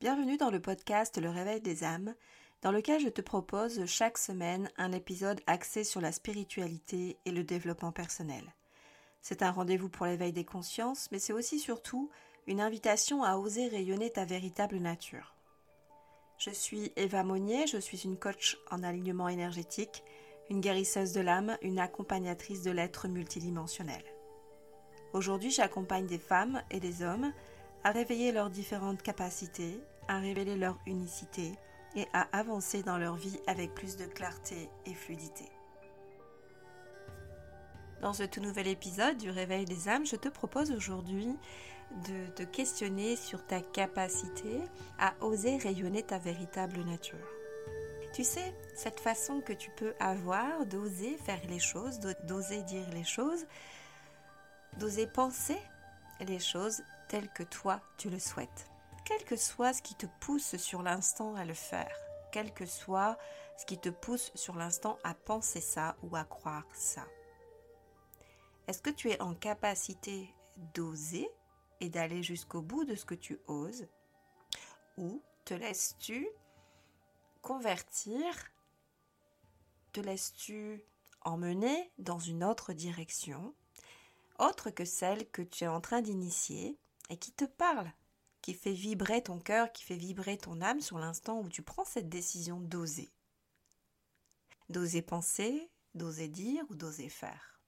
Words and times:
Bienvenue 0.00 0.38
dans 0.38 0.48
le 0.48 0.60
podcast 0.60 1.20
Le 1.20 1.28
Réveil 1.28 1.60
des 1.60 1.84
âmes, 1.84 2.14
dans 2.62 2.72
lequel 2.72 3.02
je 3.02 3.10
te 3.10 3.20
propose 3.20 3.84
chaque 3.84 4.16
semaine 4.16 4.70
un 4.78 4.92
épisode 4.92 5.42
axé 5.46 5.84
sur 5.84 6.00
la 6.00 6.10
spiritualité 6.10 7.18
et 7.26 7.30
le 7.30 7.44
développement 7.44 7.92
personnel. 7.92 8.54
C'est 9.20 9.42
un 9.42 9.50
rendez-vous 9.50 9.90
pour 9.90 10.06
l'éveil 10.06 10.32
des 10.32 10.46
consciences, 10.46 11.10
mais 11.12 11.18
c'est 11.18 11.34
aussi 11.34 11.58
surtout 11.58 12.08
une 12.46 12.62
invitation 12.62 13.24
à 13.24 13.36
oser 13.36 13.68
rayonner 13.68 14.08
ta 14.08 14.24
véritable 14.24 14.78
nature. 14.78 15.34
Je 16.38 16.48
suis 16.48 16.92
Eva 16.96 17.22
Monnier, 17.22 17.66
je 17.66 17.76
suis 17.76 17.98
une 17.98 18.16
coach 18.16 18.56
en 18.70 18.82
alignement 18.82 19.28
énergétique, 19.28 20.02
une 20.48 20.62
guérisseuse 20.62 21.12
de 21.12 21.20
l'âme, 21.20 21.58
une 21.60 21.78
accompagnatrice 21.78 22.62
de 22.62 22.70
l'être 22.70 23.06
multidimensionnel. 23.06 24.02
Aujourd'hui, 25.12 25.50
j'accompagne 25.50 26.06
des 26.06 26.18
femmes 26.18 26.62
et 26.70 26.80
des 26.80 27.02
hommes 27.02 27.34
à 27.84 27.92
réveiller 27.92 28.32
leurs 28.32 28.50
différentes 28.50 29.02
capacités, 29.02 29.80
à 30.10 30.18
révéler 30.18 30.56
leur 30.56 30.76
unicité 30.86 31.52
et 31.94 32.08
à 32.12 32.26
avancer 32.36 32.82
dans 32.82 32.98
leur 32.98 33.14
vie 33.14 33.38
avec 33.46 33.72
plus 33.74 33.96
de 33.96 34.06
clarté 34.06 34.68
et 34.84 34.92
fluidité. 34.92 35.44
Dans 38.02 38.12
ce 38.12 38.24
tout 38.24 38.40
nouvel 38.40 38.66
épisode 38.66 39.18
du 39.18 39.30
Réveil 39.30 39.66
des 39.66 39.88
âmes, 39.88 40.04
je 40.04 40.16
te 40.16 40.28
propose 40.28 40.72
aujourd'hui 40.72 41.28
de 42.08 42.26
te 42.32 42.42
questionner 42.42 43.14
sur 43.14 43.46
ta 43.46 43.60
capacité 43.60 44.60
à 44.98 45.14
oser 45.20 45.58
rayonner 45.58 46.02
ta 46.02 46.18
véritable 46.18 46.80
nature. 46.80 47.28
Tu 48.12 48.24
sais, 48.24 48.52
cette 48.74 48.98
façon 48.98 49.40
que 49.40 49.52
tu 49.52 49.70
peux 49.76 49.94
avoir 50.00 50.66
d'oser 50.66 51.16
faire 51.18 51.40
les 51.48 51.60
choses, 51.60 52.00
d'oser 52.24 52.64
dire 52.64 52.88
les 52.92 53.04
choses, 53.04 53.46
d'oser 54.78 55.06
penser 55.06 55.58
les 56.20 56.40
choses 56.40 56.82
telles 57.06 57.28
que 57.28 57.44
toi 57.44 57.80
tu 57.96 58.10
le 58.10 58.18
souhaites. 58.18 58.69
Quel 59.10 59.24
que 59.24 59.34
soit 59.34 59.72
ce 59.72 59.82
qui 59.82 59.96
te 59.96 60.06
pousse 60.20 60.56
sur 60.56 60.82
l'instant 60.82 61.34
à 61.34 61.44
le 61.44 61.52
faire, 61.52 61.96
quel 62.30 62.54
que 62.54 62.64
soit 62.64 63.18
ce 63.58 63.66
qui 63.66 63.76
te 63.76 63.88
pousse 63.88 64.30
sur 64.36 64.54
l'instant 64.54 65.00
à 65.02 65.14
penser 65.14 65.60
ça 65.60 65.96
ou 66.04 66.14
à 66.14 66.22
croire 66.22 66.64
ça. 66.74 67.04
Est-ce 68.68 68.80
que 68.80 68.90
tu 68.90 69.10
es 69.10 69.20
en 69.20 69.34
capacité 69.34 70.32
d'oser 70.74 71.28
et 71.80 71.88
d'aller 71.88 72.22
jusqu'au 72.22 72.62
bout 72.62 72.84
de 72.84 72.94
ce 72.94 73.04
que 73.04 73.16
tu 73.16 73.40
oses 73.48 73.88
Ou 74.96 75.20
te 75.44 75.54
laisses-tu 75.54 76.28
convertir 77.42 78.22
Te 79.92 80.00
laisses-tu 80.00 80.84
emmener 81.22 81.90
dans 81.98 82.20
une 82.20 82.44
autre 82.44 82.72
direction, 82.72 83.56
autre 84.38 84.70
que 84.70 84.84
celle 84.84 85.28
que 85.32 85.42
tu 85.42 85.64
es 85.64 85.68
en 85.68 85.80
train 85.80 86.00
d'initier 86.00 86.78
et 87.08 87.16
qui 87.16 87.32
te 87.32 87.44
parle, 87.44 87.92
qui 88.42 88.54
fait 88.54 88.72
vibrer 88.72 89.22
ton 89.22 89.38
cœur, 89.38 89.72
qui 89.72 89.84
fait 89.84 89.96
vibrer 89.96 90.38
ton 90.38 90.60
âme 90.60 90.80
sur 90.80 90.98
l'instant 90.98 91.40
où 91.40 91.48
tu 91.48 91.62
prends 91.62 91.84
cette 91.84 92.08
décision 92.08 92.60
d'oser 92.60 93.12
D'oser 94.68 95.02
penser, 95.02 95.70
d'oser 95.94 96.28
dire 96.28 96.64
ou 96.70 96.74
d'oser 96.74 97.08
faire. 97.08 97.60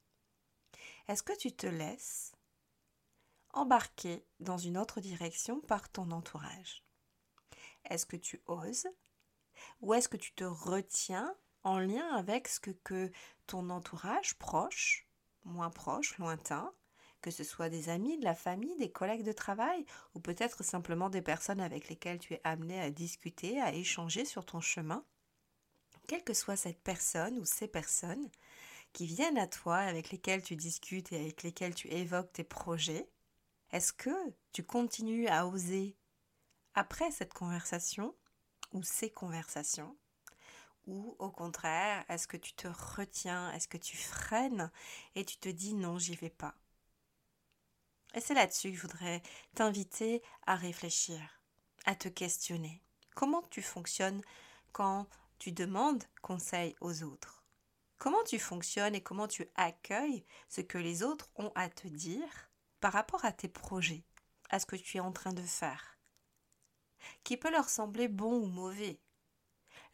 Est-ce 1.08 1.22
que 1.22 1.36
tu 1.36 1.52
te 1.52 1.66
laisses 1.66 2.32
embarquer 3.50 4.24
dans 4.40 4.58
une 4.58 4.78
autre 4.78 5.00
direction 5.00 5.60
par 5.60 5.90
ton 5.90 6.10
entourage? 6.10 6.84
Est-ce 7.90 8.06
que 8.06 8.16
tu 8.16 8.40
oses 8.46 8.86
ou 9.80 9.94
est-ce 9.94 10.08
que 10.08 10.16
tu 10.16 10.32
te 10.32 10.44
retiens 10.44 11.34
en 11.64 11.78
lien 11.78 12.08
avec 12.14 12.48
ce 12.48 12.60
que, 12.60 12.70
que 12.70 13.10
ton 13.46 13.70
entourage 13.70 14.34
proche, 14.38 15.06
moins 15.44 15.70
proche, 15.70 16.18
lointain, 16.18 16.72
que 17.22 17.30
ce 17.30 17.44
soit 17.44 17.70
des 17.70 17.88
amis, 17.88 18.18
de 18.18 18.24
la 18.24 18.34
famille, 18.34 18.76
des 18.76 18.90
collègues 18.90 19.22
de 19.22 19.32
travail, 19.32 19.86
ou 20.14 20.20
peut-être 20.20 20.62
simplement 20.62 21.08
des 21.08 21.22
personnes 21.22 21.60
avec 21.60 21.88
lesquelles 21.88 22.18
tu 22.18 22.34
es 22.34 22.40
amené 22.44 22.80
à 22.80 22.90
discuter, 22.90 23.60
à 23.60 23.72
échanger 23.72 24.24
sur 24.24 24.44
ton 24.44 24.60
chemin, 24.60 25.04
quelle 26.08 26.24
que 26.24 26.34
soit 26.34 26.56
cette 26.56 26.82
personne 26.82 27.38
ou 27.38 27.44
ces 27.44 27.68
personnes 27.68 28.28
qui 28.92 29.06
viennent 29.06 29.38
à 29.38 29.46
toi, 29.46 29.78
avec 29.78 30.10
lesquelles 30.10 30.42
tu 30.42 30.56
discutes 30.56 31.12
et 31.12 31.20
avec 31.20 31.42
lesquelles 31.42 31.74
tu 31.74 31.88
évoques 31.88 32.32
tes 32.32 32.44
projets, 32.44 33.08
est-ce 33.70 33.92
que 33.92 34.10
tu 34.52 34.62
continues 34.64 35.28
à 35.28 35.46
oser 35.46 35.96
après 36.74 37.10
cette 37.10 37.32
conversation 37.32 38.14
ou 38.72 38.82
ces 38.82 39.10
conversations? 39.10 39.96
Ou 40.86 41.16
au 41.18 41.30
contraire, 41.30 42.04
est-ce 42.08 42.26
que 42.26 42.36
tu 42.36 42.52
te 42.54 42.68
retiens, 42.68 43.52
est-ce 43.52 43.68
que 43.68 43.78
tu 43.78 43.96
freines 43.96 44.70
et 45.14 45.24
tu 45.24 45.38
te 45.38 45.48
dis 45.48 45.74
non, 45.74 45.98
j'y 45.98 46.16
vais 46.16 46.30
pas? 46.30 46.54
Et 48.14 48.20
c'est 48.20 48.34
là-dessus 48.34 48.70
que 48.70 48.76
je 48.76 48.82
voudrais 48.82 49.22
t'inviter 49.54 50.22
à 50.46 50.54
réfléchir, 50.54 51.20
à 51.86 51.94
te 51.94 52.08
questionner. 52.08 52.82
Comment 53.14 53.42
tu 53.50 53.62
fonctionnes 53.62 54.22
quand 54.72 55.06
tu 55.38 55.52
demandes 55.52 56.04
conseil 56.20 56.74
aux 56.80 57.02
autres? 57.02 57.44
Comment 57.98 58.24
tu 58.24 58.38
fonctionnes 58.38 58.94
et 58.94 59.02
comment 59.02 59.28
tu 59.28 59.48
accueilles 59.54 60.24
ce 60.48 60.60
que 60.60 60.78
les 60.78 61.02
autres 61.02 61.30
ont 61.36 61.52
à 61.54 61.68
te 61.68 61.86
dire 61.88 62.50
par 62.80 62.92
rapport 62.92 63.24
à 63.24 63.32
tes 63.32 63.48
projets, 63.48 64.04
à 64.50 64.58
ce 64.58 64.66
que 64.66 64.76
tu 64.76 64.96
es 64.96 65.00
en 65.00 65.12
train 65.12 65.32
de 65.32 65.42
faire, 65.42 65.96
qui 67.22 67.36
peut 67.36 67.50
leur 67.50 67.68
sembler 67.68 68.08
bon 68.08 68.34
ou 68.34 68.46
mauvais. 68.46 68.98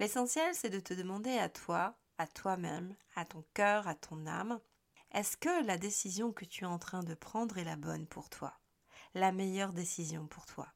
L'essentiel, 0.00 0.54
c'est 0.54 0.70
de 0.70 0.80
te 0.80 0.94
demander 0.94 1.36
à 1.36 1.48
toi, 1.48 1.98
à 2.16 2.26
toi-même, 2.26 2.96
à 3.14 3.24
ton 3.24 3.44
cœur, 3.52 3.86
à 3.86 3.94
ton 3.94 4.26
âme, 4.26 4.58
est-ce 5.12 5.36
que 5.36 5.64
la 5.64 5.78
décision 5.78 6.32
que 6.32 6.44
tu 6.44 6.64
es 6.64 6.66
en 6.66 6.78
train 6.78 7.02
de 7.02 7.14
prendre 7.14 7.58
est 7.58 7.64
la 7.64 7.76
bonne 7.76 8.06
pour 8.06 8.28
toi, 8.28 8.58
la 9.14 9.32
meilleure 9.32 9.72
décision 9.72 10.26
pour 10.26 10.46
toi? 10.46 10.68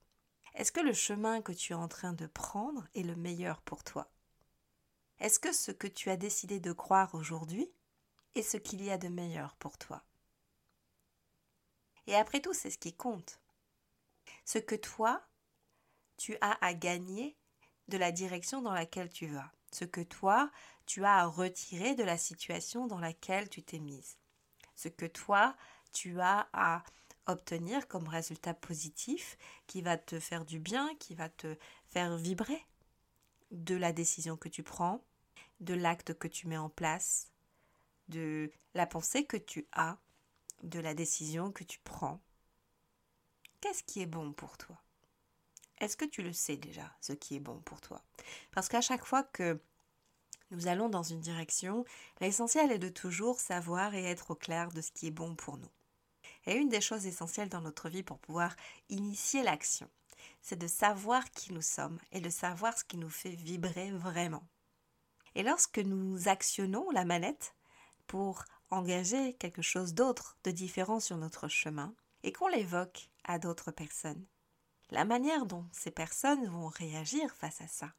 Est-ce 0.54 0.72
que 0.72 0.80
le 0.80 0.92
chemin 0.92 1.42
que 1.42 1.52
tu 1.52 1.72
es 1.72 1.76
en 1.76 1.88
train 1.88 2.12
de 2.12 2.26
prendre 2.26 2.86
est 2.94 3.02
le 3.02 3.16
meilleur 3.16 3.60
pour 3.62 3.84
toi? 3.84 4.10
Est-ce 5.18 5.38
que 5.38 5.52
ce 5.52 5.70
que 5.70 5.86
tu 5.86 6.10
as 6.10 6.16
décidé 6.16 6.60
de 6.60 6.72
croire 6.72 7.14
aujourd'hui 7.14 7.70
est 8.34 8.42
ce 8.42 8.56
qu'il 8.56 8.82
y 8.82 8.90
a 8.90 8.98
de 8.98 9.08
meilleur 9.08 9.54
pour 9.56 9.78
toi? 9.78 10.04
Et 12.06 12.16
après 12.16 12.40
tout, 12.40 12.54
c'est 12.54 12.70
ce 12.70 12.78
qui 12.78 12.94
compte. 12.94 13.40
Ce 14.44 14.58
que 14.58 14.74
toi, 14.74 15.22
tu 16.16 16.36
as 16.40 16.58
à 16.64 16.74
gagner 16.74 17.36
de 17.88 17.98
la 17.98 18.12
direction 18.12 18.62
dans 18.62 18.72
laquelle 18.72 19.10
tu 19.10 19.26
vas. 19.26 19.52
Ce 19.72 19.84
que 19.84 20.00
toi, 20.00 20.50
tu 20.86 21.04
as 21.04 21.18
à 21.18 21.26
retirer 21.26 21.94
de 21.94 22.02
la 22.02 22.18
situation 22.18 22.86
dans 22.86 22.98
laquelle 22.98 23.48
tu 23.48 23.62
t'es 23.62 23.78
mise. 23.78 24.18
Ce 24.82 24.88
que 24.88 25.06
toi, 25.06 25.56
tu 25.92 26.20
as 26.20 26.48
à 26.52 26.82
obtenir 27.26 27.86
comme 27.86 28.08
résultat 28.08 28.52
positif 28.52 29.38
qui 29.68 29.80
va 29.80 29.96
te 29.96 30.18
faire 30.18 30.44
du 30.44 30.58
bien, 30.58 30.92
qui 30.96 31.14
va 31.14 31.28
te 31.28 31.56
faire 31.86 32.16
vibrer 32.16 32.66
de 33.52 33.76
la 33.76 33.92
décision 33.92 34.36
que 34.36 34.48
tu 34.48 34.64
prends, 34.64 35.04
de 35.60 35.74
l'acte 35.74 36.14
que 36.14 36.26
tu 36.26 36.48
mets 36.48 36.56
en 36.56 36.68
place, 36.68 37.30
de 38.08 38.50
la 38.74 38.88
pensée 38.88 39.24
que 39.24 39.36
tu 39.36 39.68
as 39.70 39.98
de 40.64 40.80
la 40.80 40.94
décision 40.94 41.52
que 41.52 41.62
tu 41.62 41.78
prends, 41.78 42.20
qu'est-ce 43.60 43.84
qui 43.84 44.00
est 44.00 44.06
bon 44.06 44.32
pour 44.32 44.58
toi? 44.58 44.82
Est-ce 45.78 45.96
que 45.96 46.04
tu 46.04 46.22
le 46.22 46.32
sais 46.32 46.56
déjà, 46.56 46.92
ce 47.00 47.12
qui 47.12 47.36
est 47.36 47.40
bon 47.40 47.60
pour 47.60 47.80
toi? 47.80 48.02
Parce 48.50 48.68
qu'à 48.68 48.80
chaque 48.80 49.04
fois 49.04 49.22
que 49.22 49.60
nous 50.52 50.68
allons 50.68 50.90
dans 50.90 51.02
une 51.02 51.20
direction, 51.20 51.84
l'essentiel 52.20 52.70
est 52.70 52.78
de 52.78 52.90
toujours 52.90 53.40
savoir 53.40 53.94
et 53.94 54.04
être 54.04 54.32
au 54.32 54.34
clair 54.34 54.70
de 54.70 54.82
ce 54.82 54.92
qui 54.92 55.06
est 55.06 55.10
bon 55.10 55.34
pour 55.34 55.56
nous. 55.56 55.70
Et 56.46 56.56
une 56.56 56.68
des 56.68 56.82
choses 56.82 57.06
essentielles 57.06 57.48
dans 57.48 57.62
notre 57.62 57.88
vie 57.88 58.02
pour 58.02 58.18
pouvoir 58.18 58.54
initier 58.90 59.42
l'action, 59.42 59.88
c'est 60.42 60.58
de 60.58 60.66
savoir 60.66 61.30
qui 61.30 61.52
nous 61.52 61.62
sommes 61.62 61.98
et 62.12 62.20
de 62.20 62.28
savoir 62.28 62.76
ce 62.76 62.84
qui 62.84 62.98
nous 62.98 63.08
fait 63.08 63.30
vibrer 63.30 63.92
vraiment. 63.92 64.46
Et 65.34 65.42
lorsque 65.42 65.78
nous 65.78 66.28
actionnons 66.28 66.90
la 66.90 67.06
manette 67.06 67.54
pour 68.06 68.44
engager 68.70 69.32
quelque 69.34 69.62
chose 69.62 69.94
d'autre, 69.94 70.36
de 70.44 70.50
différent 70.50 71.00
sur 71.00 71.16
notre 71.16 71.48
chemin, 71.48 71.94
et 72.24 72.32
qu'on 72.32 72.48
l'évoque 72.48 73.08
à 73.24 73.38
d'autres 73.38 73.70
personnes. 73.70 74.26
La 74.90 75.06
manière 75.06 75.46
dont 75.46 75.66
ces 75.72 75.90
personnes 75.90 76.46
vont 76.46 76.68
réagir 76.68 77.34
face 77.34 77.62
à 77.62 77.68
ça 77.68 77.92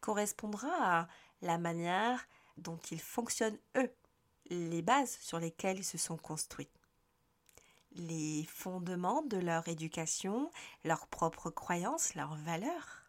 correspondra 0.00 0.68
à 1.00 1.08
la 1.42 1.58
manière 1.58 2.26
dont 2.56 2.78
ils 2.90 3.00
fonctionnent 3.00 3.58
eux, 3.76 3.92
les 4.46 4.82
bases 4.82 5.18
sur 5.20 5.38
lesquelles 5.38 5.78
ils 5.78 5.84
se 5.84 5.98
sont 5.98 6.16
construits, 6.16 6.70
les 7.92 8.44
fondements 8.44 9.22
de 9.22 9.36
leur 9.36 9.68
éducation, 9.68 10.50
leurs 10.84 11.06
propres 11.06 11.50
croyances, 11.50 12.14
leurs 12.14 12.36
valeurs, 12.36 13.02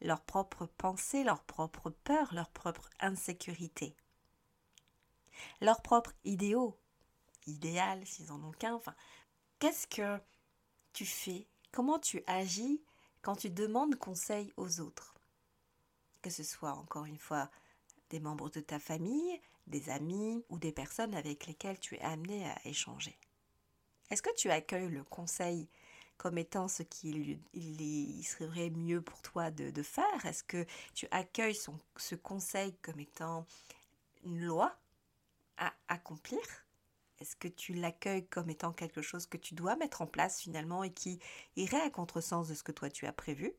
leurs 0.00 0.22
propres 0.22 0.66
pensées, 0.66 1.24
leurs 1.24 1.42
propres 1.42 1.90
peurs, 1.90 2.32
leurs 2.34 2.50
propres 2.50 2.88
insécurités. 3.00 3.94
Leurs 5.60 5.82
propres 5.82 6.12
idéaux, 6.24 6.78
idéal 7.46 8.06
s'ils 8.06 8.32
en 8.32 8.42
ont 8.42 8.52
qu'un. 8.52 8.80
Qu'est-ce 9.58 9.86
que 9.86 10.20
tu 10.92 11.04
fais? 11.04 11.46
Comment 11.72 11.98
tu 11.98 12.22
agis 12.26 12.82
quand 13.22 13.36
tu 13.36 13.50
demandes 13.50 13.96
conseil 13.96 14.52
aux 14.56 14.80
autres? 14.80 15.14
Que 16.22 16.30
ce 16.30 16.42
soit 16.44 16.72
encore 16.72 17.04
une 17.04 17.18
fois 17.18 17.50
des 18.14 18.20
membres 18.20 18.48
de 18.48 18.60
ta 18.60 18.78
famille, 18.78 19.40
des 19.66 19.90
amis 19.90 20.44
ou 20.48 20.56
des 20.56 20.70
personnes 20.70 21.16
avec 21.16 21.46
lesquelles 21.46 21.80
tu 21.80 21.96
es 21.96 22.00
amené 22.00 22.48
à 22.48 22.56
échanger. 22.64 23.18
Est-ce 24.08 24.22
que 24.22 24.32
tu 24.36 24.52
accueilles 24.52 24.88
le 24.88 25.02
conseil 25.02 25.68
comme 26.16 26.38
étant 26.38 26.68
ce 26.68 26.84
qu'il 26.84 27.40
il, 27.54 28.24
serait 28.24 28.70
mieux 28.70 29.02
pour 29.02 29.20
toi 29.20 29.50
de, 29.50 29.82
faire? 29.82 30.26
Est-ce 30.26 30.44
que 30.44 30.64
tu 30.94 31.08
accueilles 31.10 31.58
ce 31.96 32.14
conseil 32.14 32.76
comme 32.82 33.00
étant 33.00 33.46
une 34.22 34.44
loi 34.44 34.78
à 35.56 35.74
accomplir? 35.88 36.40
Est-ce 37.18 37.34
que 37.34 37.48
tu 37.48 37.74
l'accueilles 37.74 38.28
comme 38.28 38.48
étant 38.48 38.72
quelque 38.72 39.02
chose 39.02 39.26
que 39.26 39.38
tu 39.38 39.54
dois 39.54 39.74
mettre 39.74 40.02
en 40.02 40.06
place 40.06 40.40
finalement 40.40 40.84
et 40.84 40.92
qui 40.92 41.18
irait 41.56 41.80
à 41.80 41.90
contresens 41.90 42.46
de 42.46 42.54
ce 42.54 42.62
que 42.62 42.70
toi 42.70 42.90
tu 42.90 43.06
as 43.06 43.12
prévu? 43.12 43.52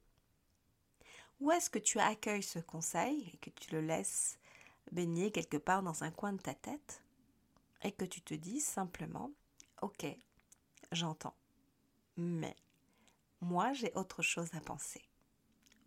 Ou 1.42 1.52
est-ce 1.52 1.70
que 1.70 1.80
tu 1.80 2.00
accueilles 2.00 2.42
ce 2.42 2.60
conseil 2.60 3.30
et 3.34 3.38
que 3.38 3.50
tu 3.50 3.72
le 3.72 3.82
laisses 3.82 4.40
baigner 4.92 5.32
quelque 5.32 5.58
part 5.58 5.84
dans 5.84 6.04
un 6.04 6.12
coin 6.12 6.34
de 6.34 6.42
ta 6.42 6.54
tête 6.54 7.04
et 7.84 7.92
que 7.92 8.06
tu 8.06 8.22
te 8.22 8.34
dis 8.34 8.60
simplement, 8.60 9.32
ok, 9.82 10.06
j'entends, 10.92 11.36
mais 12.18 12.56
moi 13.42 13.74
j'ai 13.74 13.92
autre 13.94 14.22
chose 14.22 14.54
à 14.54 14.62
penser. 14.62 15.02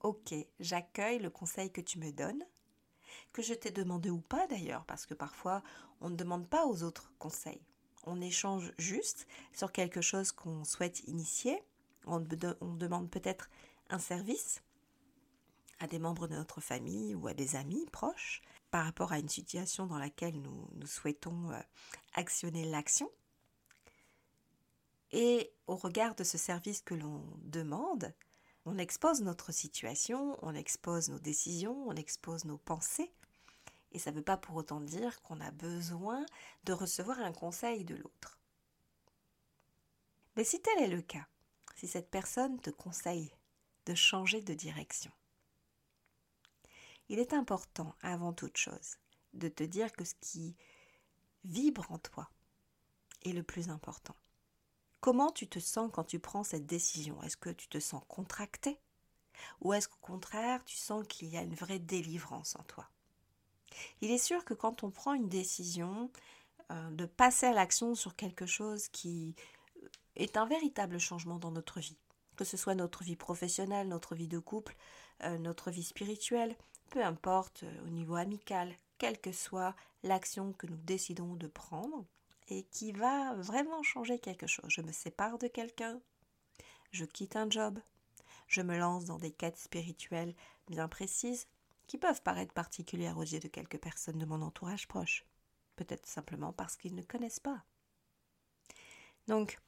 Ok, 0.01 0.33
j'accueille 0.61 1.19
le 1.19 1.31
conseil 1.31 1.73
que 1.73 1.81
tu 1.81 1.99
me 1.99 2.13
donnes, 2.13 2.45
que 3.33 3.43
je 3.43 3.55
t'ai 3.55 3.71
demandé 3.71 4.11
ou 4.11 4.21
pas 4.21 4.47
d'ailleurs, 4.47 4.85
parce 4.85 5.07
que 5.07 5.15
parfois 5.15 5.63
on 6.01 6.11
ne 6.11 6.17
demande 6.17 6.49
pas 6.49 6.67
aux 6.67 6.83
autres 6.83 7.13
conseils. 7.19 7.63
On 8.05 8.21
échange 8.21 8.73
juste 8.79 9.27
sur 9.53 9.73
quelque 9.73 10.01
chose 10.01 10.31
qu'on 10.33 10.65
souhaite 10.65 11.01
initier. 11.09 11.61
On, 12.07 12.25
on 12.61 12.75
demande 12.75 13.11
peut-être 13.11 13.51
un 13.91 13.99
service 13.99 14.63
à 15.81 15.87
des 15.87 15.99
membres 15.99 16.29
de 16.29 16.37
notre 16.37 16.61
famille 16.61 17.15
ou 17.15 17.27
à 17.29 17.35
des 17.35 17.57
amis 17.57 17.87
proches 17.91 18.43
par 18.71 18.85
rapport 18.85 19.13
à 19.13 19.19
une 19.19 19.29
situation 19.29 19.87
dans 19.87 19.99
laquelle 19.99 20.41
nous, 20.41 20.69
souhaitons 20.87 21.51
euh, 21.51 21.61
actionner 22.15 22.65
l'action. 22.65 23.11
Et 25.13 25.53
au 25.67 25.77
regard 25.77 26.15
de 26.15 26.25
ce 26.25 26.37
service 26.37 26.83
que 26.83 26.95
l'on 26.95 27.25
demande, 27.43 28.15
on 28.67 28.77
expose 28.77 29.23
notre 29.23 29.53
situation, 29.53 30.37
on 30.43 30.55
expose 30.55 31.09
nos 31.09 31.19
décisions, 31.19 31.89
on 31.89 31.97
expose 31.97 32.45
nos 32.45 32.59
pensées. 32.59 33.11
Et 33.93 33.99
ça 33.99 34.11
ne 34.11 34.17
veut 34.17 34.23
pas 34.23 34.37
pour 34.37 34.57
autant 34.57 34.81
dire 34.81 35.23
qu'on 35.23 35.41
a 35.41 35.51
besoin 35.51 36.27
de 36.65 36.75
recevoir 36.75 37.19
un 37.21 37.33
conseil 37.33 37.85
de 37.85 37.95
l'autre. 37.95 38.39
Mais 40.37 40.45
si 40.45 40.61
tel 40.61 40.83
est 40.83 40.95
le 40.95 41.01
cas, 41.01 41.27
si 41.75 41.89
cette 41.89 42.11
personne 42.11 42.61
te 42.61 42.71
conseille 42.71 43.33
de 43.87 43.95
changer 43.95 44.43
de 44.43 44.53
direction, 44.53 45.11
il 47.09 47.19
est 47.19 47.33
important, 47.33 47.95
avant 48.03 48.33
toute 48.33 48.57
chose, 48.57 48.99
de 49.35 49.49
te 49.49 49.63
dire 49.63 49.93
que 49.93 50.05
ce 50.05 50.15
qui 50.21 50.57
vibre 51.45 51.87
en 51.91 51.99
toi 51.99 52.31
est 53.25 53.33
le 53.33 53.43
plus 53.43 53.71
important. 53.71 54.17
Comment 55.01 55.31
tu 55.31 55.49
te 55.49 55.59
sens 55.59 55.91
quand 55.93 56.05
tu 56.05 56.19
prends 56.19 56.45
cette 56.45 56.67
décision? 56.67 57.23
Est-ce 57.23 57.37
que 57.37 57.51
tu 57.51 57.69
te 57.69 57.79
sens 57.79 58.03
contracté? 58.09 58.79
Ou 59.61 59.73
est-ce 59.73 59.89
qu'au 59.89 60.01
contraire, 60.01 60.65
tu 60.65 60.77
sens 60.77 61.07
qu'il 61.09 61.29
y 61.29 61.37
a 61.37 61.43
une 61.43 61.55
vraie 61.55 61.79
délivrance 61.79 62.57
en 62.57 62.65
toi? 62.65 62.91
Il 64.01 64.11
est 64.11 64.19
sûr 64.19 64.45
que 64.45 64.55
quand 64.55 64.83
on 64.83 64.91
prend 64.91 65.15
une 65.15 65.29
décision 65.29 66.11
euh, 66.71 66.91
de 66.91 67.07
passer 67.07 67.47
à 67.47 67.53
l'action 67.53 67.95
sur 67.95 68.17
quelque 68.17 68.47
chose 68.47 68.89
qui 68.89 69.37
est 70.17 70.37
un 70.37 70.47
véritable 70.47 70.99
changement 70.99 71.39
dans 71.39 71.53
notre 71.53 71.79
vie, 71.79 71.99
que 72.37 72.45
ce 72.45 72.57
soit 72.57 72.75
notre 72.75 73.05
vie 73.05 73.17
professionnelle, 73.17 73.89
notre 73.89 74.15
vie 74.15 74.29
de 74.29 74.39
couple, 74.39 74.77
euh, 75.23 75.39
notre 75.39 75.71
vie 75.71 75.85
spirituelle, 75.85 76.57
peu 76.91 77.05
importe 77.05 77.63
euh, 77.63 77.85
au 77.87 77.89
niveau 77.89 78.17
amical, 78.17 78.75
quelle 78.99 79.21
que 79.21 79.33
soit 79.33 79.75
l'action 80.03 80.53
que 80.53 80.67
nous 80.67 80.77
décidons 80.77 81.35
de 81.35 81.47
prendre 81.47 82.05
et 82.49 82.65
qui 82.65 82.93
va 82.93 83.35
vraiment 83.35 83.83
changer 83.83 84.19
quelque 84.19 84.47
chose. 84.47 84.69
Je 84.69 84.81
me 84.81 84.93
sépare 84.93 85.39
de 85.39 85.49
quelqu'un, 85.49 86.01
je 86.93 87.05
quitte 87.05 87.37
un 87.37 87.51
job, 87.51 87.79
je 88.47 88.63
me 88.63 88.79
lance 88.79 89.05
dans 89.05 89.19
des 89.19 89.31
quêtes 89.31 89.59
spirituelles 89.59 90.35
bien 90.67 90.89
précises 90.89 91.47
qui 91.87 91.99
peuvent 91.99 92.23
paraître 92.23 92.53
particulières 92.53 93.19
aux 93.19 93.23
yeux 93.23 93.41
de 93.41 93.49
quelques 93.49 93.79
personnes 93.79 94.19
de 94.19 94.27
mon 94.27 94.43
entourage 94.43 94.89
proche, 94.89 95.25
peut-être 95.77 96.07
simplement 96.07 96.53
parce 96.53 96.77
qu'ils 96.77 96.95
ne 96.95 97.03
connaissent 97.03 97.41
pas. 97.41 97.65
Donc, 99.27 99.59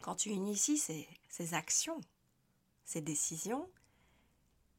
quand 0.00 0.16
tu 0.16 0.30
inities 0.30 0.78
ces, 0.78 1.08
ces 1.28 1.54
actions, 1.54 2.00
ces 2.84 3.00
décisions, 3.00 3.68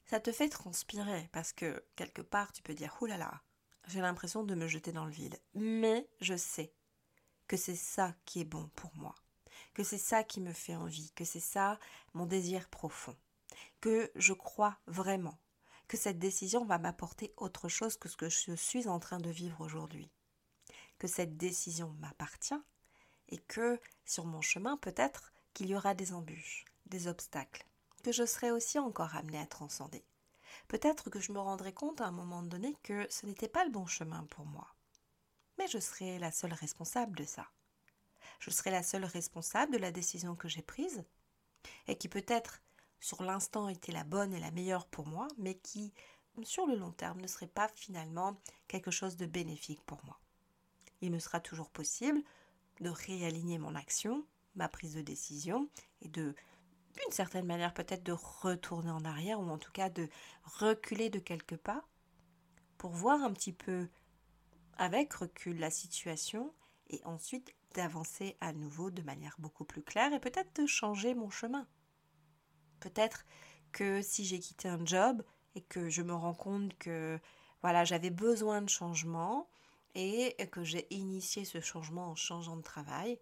ça 0.07 0.19
te 0.19 0.31
fait 0.31 0.49
transpirer 0.49 1.29
parce 1.31 1.53
que 1.53 1.83
quelque 1.95 2.21
part 2.21 2.53
tu 2.53 2.63
peux 2.63 2.73
dire 2.73 2.95
oulala, 3.01 3.25
là, 3.25 3.41
j'ai 3.87 4.01
l'impression 4.01 4.43
de 4.43 4.55
me 4.55 4.67
jeter 4.67 4.91
dans 4.91 5.05
le 5.05 5.11
vide. 5.11 5.39
Mais 5.53 6.07
je 6.21 6.35
sais 6.35 6.73
que 7.47 7.57
c'est 7.57 7.75
ça 7.75 8.15
qui 8.25 8.41
est 8.41 8.45
bon 8.45 8.69
pour 8.75 8.95
moi, 8.95 9.15
que 9.73 9.83
c'est 9.83 9.97
ça 9.97 10.23
qui 10.23 10.41
me 10.41 10.53
fait 10.53 10.75
envie, 10.75 11.11
que 11.11 11.25
c'est 11.25 11.39
ça 11.39 11.79
mon 12.13 12.25
désir 12.25 12.69
profond, 12.69 13.15
que 13.81 14.11
je 14.15 14.33
crois 14.33 14.77
vraiment 14.87 15.37
que 15.87 15.97
cette 15.97 16.19
décision 16.19 16.65
va 16.65 16.77
m'apporter 16.77 17.33
autre 17.37 17.69
chose 17.69 17.97
que 17.97 18.09
ce 18.09 18.17
que 18.17 18.29
je 18.29 18.55
suis 18.55 18.87
en 18.87 18.99
train 18.99 19.19
de 19.19 19.29
vivre 19.29 19.61
aujourd'hui, 19.61 20.11
que 20.99 21.07
cette 21.07 21.37
décision 21.37 21.95
m'appartient 21.99 22.61
et 23.29 23.37
que 23.37 23.79
sur 24.05 24.25
mon 24.25 24.41
chemin 24.41 24.77
peut-être 24.77 25.31
qu'il 25.53 25.67
y 25.67 25.75
aura 25.75 25.93
des 25.93 26.11
embûches, 26.11 26.65
des 26.87 27.07
obstacles, 27.07 27.66
que 28.03 28.11
je 28.11 28.25
serai 28.25 28.51
aussi 28.51 28.79
encore 28.79 29.15
amenée 29.15 29.39
à 29.39 29.45
transcender. 29.45 30.03
Peut-être 30.67 31.09
que 31.09 31.19
je 31.19 31.31
me 31.31 31.39
rendrai 31.39 31.73
compte 31.73 32.01
à 32.01 32.07
un 32.07 32.11
moment 32.11 32.43
donné 32.43 32.75
que 32.83 33.07
ce 33.09 33.25
n'était 33.25 33.47
pas 33.47 33.65
le 33.65 33.71
bon 33.71 33.85
chemin 33.85 34.23
pour 34.29 34.45
moi. 34.45 34.67
Mais 35.57 35.67
je 35.67 35.79
serai 35.79 36.19
la 36.19 36.31
seule 36.31 36.53
responsable 36.53 37.17
de 37.17 37.23
ça. 37.23 37.47
Je 38.39 38.49
serai 38.49 38.71
la 38.71 38.83
seule 38.83 39.05
responsable 39.05 39.73
de 39.73 39.77
la 39.77 39.91
décision 39.91 40.35
que 40.35 40.47
j'ai 40.47 40.61
prise 40.61 41.03
et 41.87 41.97
qui 41.97 42.07
peut-être 42.07 42.61
sur 42.99 43.23
l'instant 43.23 43.69
était 43.69 43.91
la 43.91 44.03
bonne 44.03 44.33
et 44.33 44.39
la 44.39 44.51
meilleure 44.51 44.87
pour 44.87 45.07
moi, 45.07 45.27
mais 45.37 45.55
qui 45.55 45.93
sur 46.43 46.67
le 46.67 46.75
long 46.75 46.91
terme 46.91 47.21
ne 47.21 47.27
serait 47.27 47.47
pas 47.47 47.67
finalement 47.67 48.39
quelque 48.67 48.91
chose 48.91 49.17
de 49.17 49.25
bénéfique 49.25 49.81
pour 49.85 50.03
moi. 50.05 50.19
Il 51.01 51.11
me 51.11 51.19
sera 51.19 51.39
toujours 51.39 51.69
possible 51.69 52.21
de 52.79 52.89
réaligner 52.89 53.57
mon 53.57 53.75
action, 53.75 54.25
ma 54.55 54.67
prise 54.67 54.95
de 54.95 55.01
décision 55.01 55.67
et 56.01 56.09
de 56.09 56.35
d'une 56.97 57.13
certaine 57.13 57.45
manière 57.45 57.73
peut-être 57.73 58.03
de 58.03 58.11
retourner 58.11 58.91
en 58.91 59.05
arrière 59.05 59.39
ou 59.39 59.49
en 59.49 59.57
tout 59.57 59.71
cas 59.71 59.89
de 59.89 60.09
reculer 60.43 61.09
de 61.09 61.19
quelques 61.19 61.57
pas 61.57 61.83
pour 62.77 62.91
voir 62.91 63.21
un 63.23 63.31
petit 63.31 63.53
peu 63.53 63.87
avec 64.77 65.13
recul 65.13 65.59
la 65.59 65.69
situation 65.69 66.53
et 66.89 67.01
ensuite 67.05 67.53
d'avancer 67.73 68.37
à 68.41 68.53
nouveau 68.53 68.91
de 68.91 69.01
manière 69.01 69.35
beaucoup 69.39 69.65
plus 69.65 69.83
claire 69.83 70.13
et 70.13 70.19
peut-être 70.19 70.59
de 70.61 70.65
changer 70.65 71.13
mon 71.13 71.29
chemin. 71.29 71.67
Peut-être 72.79 73.25
que 73.71 74.01
si 74.01 74.25
j'ai 74.25 74.39
quitté 74.39 74.67
un 74.67 74.85
job 74.85 75.23
et 75.55 75.61
que 75.61 75.89
je 75.89 76.01
me 76.01 76.13
rends 76.13 76.33
compte 76.33 76.77
que 76.77 77.19
voilà, 77.61 77.83
j'avais 77.83 78.11
besoin 78.11 78.61
de 78.61 78.69
changement 78.69 79.49
et 79.95 80.35
que 80.51 80.63
j'ai 80.63 80.87
initié 80.93 81.43
ce 81.43 81.59
changement 81.59 82.11
en 82.11 82.15
changeant 82.15 82.55
de 82.55 82.61
travail, 82.61 83.19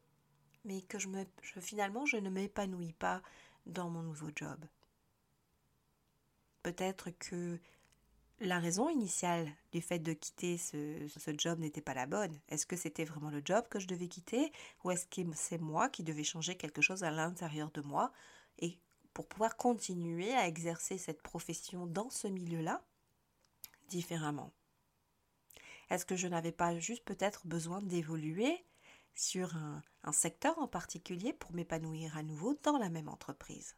mais 0.66 0.82
que 0.82 1.00
je 1.00 1.08
me, 1.08 1.26
finalement 1.62 2.06
je 2.06 2.18
ne 2.18 2.30
m'épanouis 2.30 2.94
pas 2.94 3.22
dans 3.66 3.90
mon 3.90 4.02
nouveau 4.02 4.30
job. 4.36 4.66
Peut-être 6.64 7.12
que 7.12 7.60
la 8.40 8.60
raison 8.60 8.90
initiale 8.90 9.50
du 9.72 9.82
fait 9.82 10.00
de 10.00 10.14
quitter 10.14 10.58
ce, 10.58 11.08
job 11.38 11.60
n'était 11.60 11.82
pas 11.82 11.94
la 11.94 12.06
bonne. 12.06 12.38
Est-ce 12.50 12.66
que 12.66 12.76
c'était 12.76 13.06
vraiment 13.06 13.30
le 13.30 13.42
job 13.44 13.66
que 13.70 13.80
je 13.80 13.88
devais 13.88 14.08
quitter 14.08 14.52
ou 14.84 14.92
est-ce 14.92 15.06
que 15.08 15.22
c'est 15.36 15.58
moi 15.58 15.90
qui 15.90 16.04
devais 16.04 16.24
changer 16.24 16.56
quelque 16.56 16.82
chose 16.82 17.04
à 17.04 17.12
l'intérieur 17.12 17.72
de 17.72 17.82
moi 17.82 18.12
et 18.60 18.78
pour 19.14 19.28
pouvoir 19.28 19.56
continuer 19.56 20.34
à 20.34 20.48
exercer 20.48 20.98
cette 20.98 21.22
profession 21.22 21.88
dans 21.88 22.10
ce 22.10 22.28
milieu-là 22.28 22.84
différemment? 23.88 24.52
Est-ce 25.90 26.06
que 26.06 26.16
je 26.16 26.28
n'avais 26.28 26.52
pas 26.52 26.78
juste 26.80 27.06
peut-être 27.06 27.48
besoin 27.48 27.82
d'évoluer 27.82 28.66
sur 29.16 29.56
un, 29.56 29.82
secteur 30.12 30.60
en 30.60 30.68
particulier 30.68 31.34
pour 31.34 31.54
m'épanouir 31.54 32.16
à 32.18 32.24
nouveau 32.24 32.54
dans 32.64 32.78
la 32.78 32.90
même 32.90 33.10
entreprise. 33.10 33.76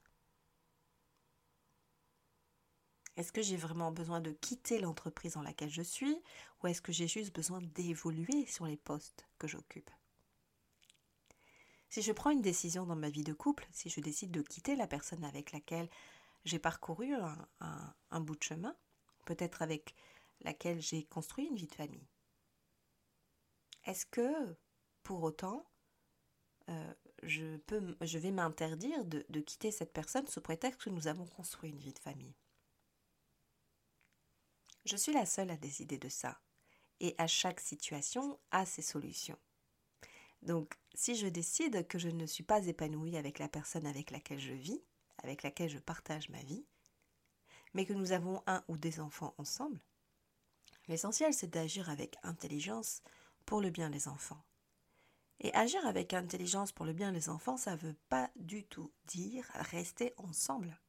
Est-ce 3.16 3.32
que 3.32 3.42
j'ai 3.42 3.56
vraiment 3.56 3.92
besoin 3.92 4.20
de 4.20 4.32
quitter 4.32 4.80
l'entreprise 4.80 5.34
dans 5.34 5.42
laquelle 5.42 5.70
je 5.70 5.82
suis 5.82 6.18
ou 6.62 6.68
est-ce 6.68 6.82
que 6.82 6.92
j'ai 6.92 7.08
juste 7.08 7.34
besoin 7.34 7.62
d'évoluer 7.62 8.46
sur 8.46 8.66
les 8.66 8.78
postes 8.78 9.26
que 9.40 9.48
j'occupe? 9.48 9.90
Si 11.90 12.02
je 12.02 12.12
prends 12.12 12.32
une 12.32 12.42
décision 12.42 12.86
dans 12.86 12.96
ma 12.96 13.10
vie 13.10 13.24
de 13.24 13.34
couple, 13.34 13.68
si 13.72 13.90
je 13.90 14.02
décide 14.02 14.32
de 14.32 14.42
quitter 14.42 14.76
la 14.76 14.88
personne 14.88 15.24
avec 15.24 15.52
laquelle 15.52 15.90
j'ai 16.46 16.60
parcouru 16.60 17.14
un 17.62 18.20
bout 18.20 18.36
de 18.36 18.44
chemin, 18.44 18.76
peut-être 19.26 19.62
avec 19.62 19.96
laquelle 20.42 20.82
j'ai 20.82 21.04
construit 21.06 21.46
une 21.46 21.56
vie 21.56 21.68
de 21.68 21.74
famille, 21.74 22.08
est-ce 23.86 24.06
que 24.06 24.58
pour 25.08 25.24
autant, 25.24 25.66
euh, 26.68 26.94
je, 27.24 28.18
vais 28.18 28.32
m'interdire 28.32 29.06
de, 29.06 29.26
de 29.30 29.40
quitter 29.40 29.72
cette 29.72 29.94
personne 29.94 30.28
sous 30.28 30.42
prétexte 30.42 30.82
que 30.82 30.90
nous 30.90 31.08
avons 31.08 31.26
construit 31.26 31.70
une 31.70 31.80
vie 31.80 31.94
de 31.94 32.00
famille. 32.00 32.36
Je 34.84 34.98
suis 34.98 35.14
la 35.14 35.26
seule 35.26 35.50
à 35.50 35.56
décider 35.56 35.98
de 35.98 36.10
ça, 36.10 36.42
et 37.00 37.16
à 37.18 37.26
chaque 37.26 37.62
situation 37.62 38.38
a 38.52 38.66
ses 38.66 38.82
solutions. 38.82 39.40
Donc, 40.42 40.78
si 40.94 41.16
je 41.16 41.28
décide 41.28 41.88
que 41.88 42.00
je 42.00 42.10
ne 42.10 42.26
suis 42.26 42.44
pas 42.44 42.68
épanouie 42.68 43.16
avec 43.16 43.40
la 43.40 43.48
personne 43.48 43.86
avec 43.86 44.12
laquelle 44.12 44.42
je 44.42 44.52
vis, 44.52 44.84
avec 45.20 45.42
laquelle 45.42 45.70
je 45.70 45.80
partage 45.80 46.28
ma 46.28 46.44
vie, 46.44 46.66
mais 47.74 47.86
que 47.86 47.94
nous 47.94 48.12
avons 48.12 48.44
un 48.46 48.62
ou 48.68 48.76
des 48.76 49.00
enfants 49.00 49.34
ensemble, 49.38 49.80
l'essentiel 50.90 51.34
c'est 51.34 51.48
d'agir 51.48 51.90
avec 51.90 52.18
intelligence 52.24 53.02
pour 53.46 53.62
le 53.62 53.70
bien 53.70 53.90
des 53.90 54.10
enfants. 54.10 54.44
Et 55.40 55.54
agir 55.54 55.86
avec 55.86 56.14
intelligence 56.14 56.72
pour 56.72 56.86
le 56.86 56.94
bien 56.94 57.12
des 57.12 57.30
enfants, 57.30 57.58
ça 57.58 57.74
ne 57.74 57.78
veut 57.78 57.96
pas 58.10 58.30
du 58.36 58.64
tout 58.64 58.92
dire 59.06 59.46
rester 59.54 60.14
ensemble. 60.18 60.80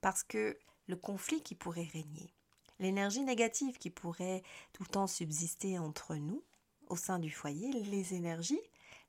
Parce 0.00 0.22
que 0.22 0.58
le 0.86 0.96
conflit 0.96 1.42
qui 1.42 1.54
pourrait 1.54 1.88
régner, 1.92 2.34
l'énergie 2.78 3.22
négative 3.22 3.78
qui 3.78 3.90
pourrait 3.90 4.42
tout 4.72 4.82
le 4.82 4.88
temps 4.88 5.06
subsister 5.06 5.78
entre 5.78 6.14
nous, 6.16 6.42
au 6.88 6.96
sein 6.96 7.18
du 7.18 7.30
foyer, 7.30 7.72
les 7.72 8.14
énergies, 8.14 8.60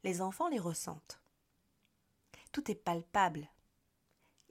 les 0.04 0.22
enfants 0.22 0.50
les 0.50 0.60
ressentent. 0.60 1.22
Tout 2.52 2.70
est 2.72 2.76
palpable. 2.76 3.50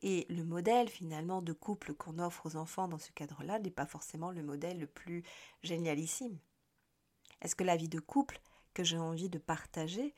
Et 0.03 0.27
le 0.29 0.45
modèle 0.45 0.89
finalement 0.89 1.41
de 1.41 1.55
couple 1.55 1.95
qu'on 1.95 2.19
offre 2.19 2.47
aux 2.47 2.57
enfants 2.57 2.89
dans 2.89 2.99
ce 2.99 3.13
cadre-là 3.13 3.59
n'est 3.59 3.71
pas 3.71 3.87
forcément 3.87 4.31
le 4.31 4.43
modèle 4.43 4.79
le 4.79 4.87
plus 4.87 5.23
génialissime. 5.63 6.39
Est-ce 7.41 7.57
que 7.57 7.65
la 7.65 7.77
vie 7.77 7.89
de 7.89 8.01
couple 8.01 8.41
que 8.75 8.85
j'ai 8.85 8.99
envie 8.99 9.29
de 9.29 9.39
partager, 9.39 10.15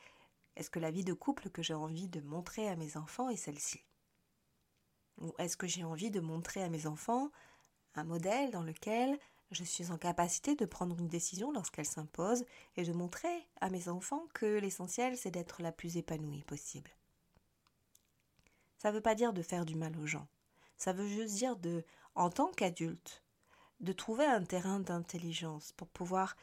est-ce 0.55 0.69
que 0.69 0.79
la 0.79 0.91
vie 0.91 1.03
de 1.03 1.13
couple 1.13 1.49
que 1.49 1.61
j'ai 1.61 1.73
envie 1.73 2.07
de 2.07 2.19
montrer 2.21 2.67
à 2.67 2.75
mes 2.75 2.97
enfants 2.97 3.29
est 3.29 3.37
celle-ci? 3.37 3.83
Ou 5.19 5.33
est-ce 5.37 5.55
que 5.57 5.67
j'ai 5.67 5.83
envie 5.83 6.11
de 6.11 6.19
montrer 6.19 6.63
à 6.63 6.69
mes 6.69 6.87
enfants 6.87 7.31
un 7.95 8.03
modèle 8.03 8.51
dans 8.51 8.63
lequel 8.63 9.17
je 9.51 9.63
suis 9.63 9.91
en 9.91 9.97
capacité 9.97 10.55
de 10.55 10.65
prendre 10.65 10.99
une 10.99 11.07
décision 11.07 11.51
lorsqu'elle 11.51 11.85
s'impose 11.85 12.43
et 12.75 12.83
de 12.83 12.91
montrer 12.91 13.47
à 13.61 13.69
mes 13.69 13.87
enfants 13.87 14.27
que 14.33 14.57
l'essentiel 14.57 15.17
c'est 15.17 15.31
d'être 15.31 15.61
la 15.61 15.71
plus 15.71 15.97
épanouie 15.97 16.43
possible? 16.43 16.91
Ça 18.77 18.89
ne 18.89 18.95
veut 18.95 19.01
pas 19.01 19.15
dire 19.15 19.33
de 19.33 19.41
faire 19.41 19.65
du 19.65 19.75
mal 19.75 19.97
aux 19.97 20.05
gens. 20.05 20.27
Ça 20.77 20.93
veut 20.93 21.07
juste 21.07 21.35
dire 21.35 21.55
de, 21.55 21.83
en 22.13 22.29
tant 22.29 22.51
qu'adulte, 22.51 23.23
de 23.79 23.93
trouver 23.93 24.25
un 24.25 24.43
terrain 24.43 24.79
d'intelligence 24.79 25.71
pour 25.73 25.87
pouvoir 25.87 26.35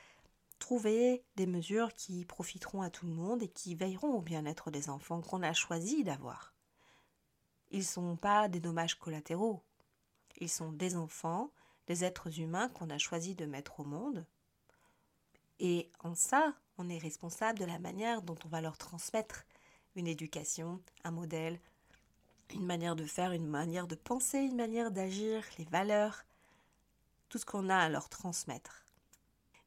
trouver 0.65 1.23
des 1.37 1.45
mesures 1.45 1.93
qui 1.93 2.25
profiteront 2.25 2.81
à 2.81 2.89
tout 2.89 3.05
le 3.05 3.13
monde 3.13 3.43
et 3.43 3.49
qui 3.49 3.75
veilleront 3.75 4.15
au 4.15 4.23
bien-être 4.23 4.71
des 4.71 4.89
enfants 4.89 5.21
qu'on 5.21 5.43
a 5.43 5.53
choisi 5.53 6.05
d'avoir. 6.05 6.55
Ils 7.71 7.81
ne 7.81 7.85
sont 7.85 8.17
pas 8.17 8.49
des 8.49 8.61
dommages 8.61 8.95
collatéraux. 8.95 9.63
Ils 10.39 10.49
sont 10.49 10.73
des 10.73 10.97
enfants, 10.97 11.51
des 11.87 12.03
êtres 12.03 12.41
humains 12.41 12.71
qu'on 12.71 12.89
a 12.89 12.97
choisi 12.97 13.35
de 13.35 13.45
mettre 13.45 13.81
au 13.81 13.85
monde. 13.85 14.25
Et 15.59 15.91
en 16.03 16.15
ça, 16.15 16.55
on 16.79 16.89
est 16.89 16.97
responsable 16.97 17.59
de 17.59 17.67
la 17.67 17.79
manière 17.79 18.23
dont 18.23 18.39
on 18.47 18.49
va 18.49 18.63
leur 18.63 18.79
transmettre 18.79 19.45
une 19.97 20.07
éducation, 20.07 20.81
un 21.05 21.11
modèle, 21.11 21.61
une 22.55 22.65
manière 22.65 22.97
de 22.97 23.05
faire, 23.05 23.33
une 23.33 23.49
manière 23.49 23.87
de 23.87 23.97
penser, 23.97 24.39
une 24.39 24.57
manière 24.57 24.91
d'agir, 24.91 25.45
les 25.59 25.67
valeurs, 25.67 26.25
tout 27.29 27.37
ce 27.37 27.45
qu'on 27.45 27.69
a 27.69 27.77
à 27.77 27.91
leur 27.91 28.09
transmettre. 28.09 28.84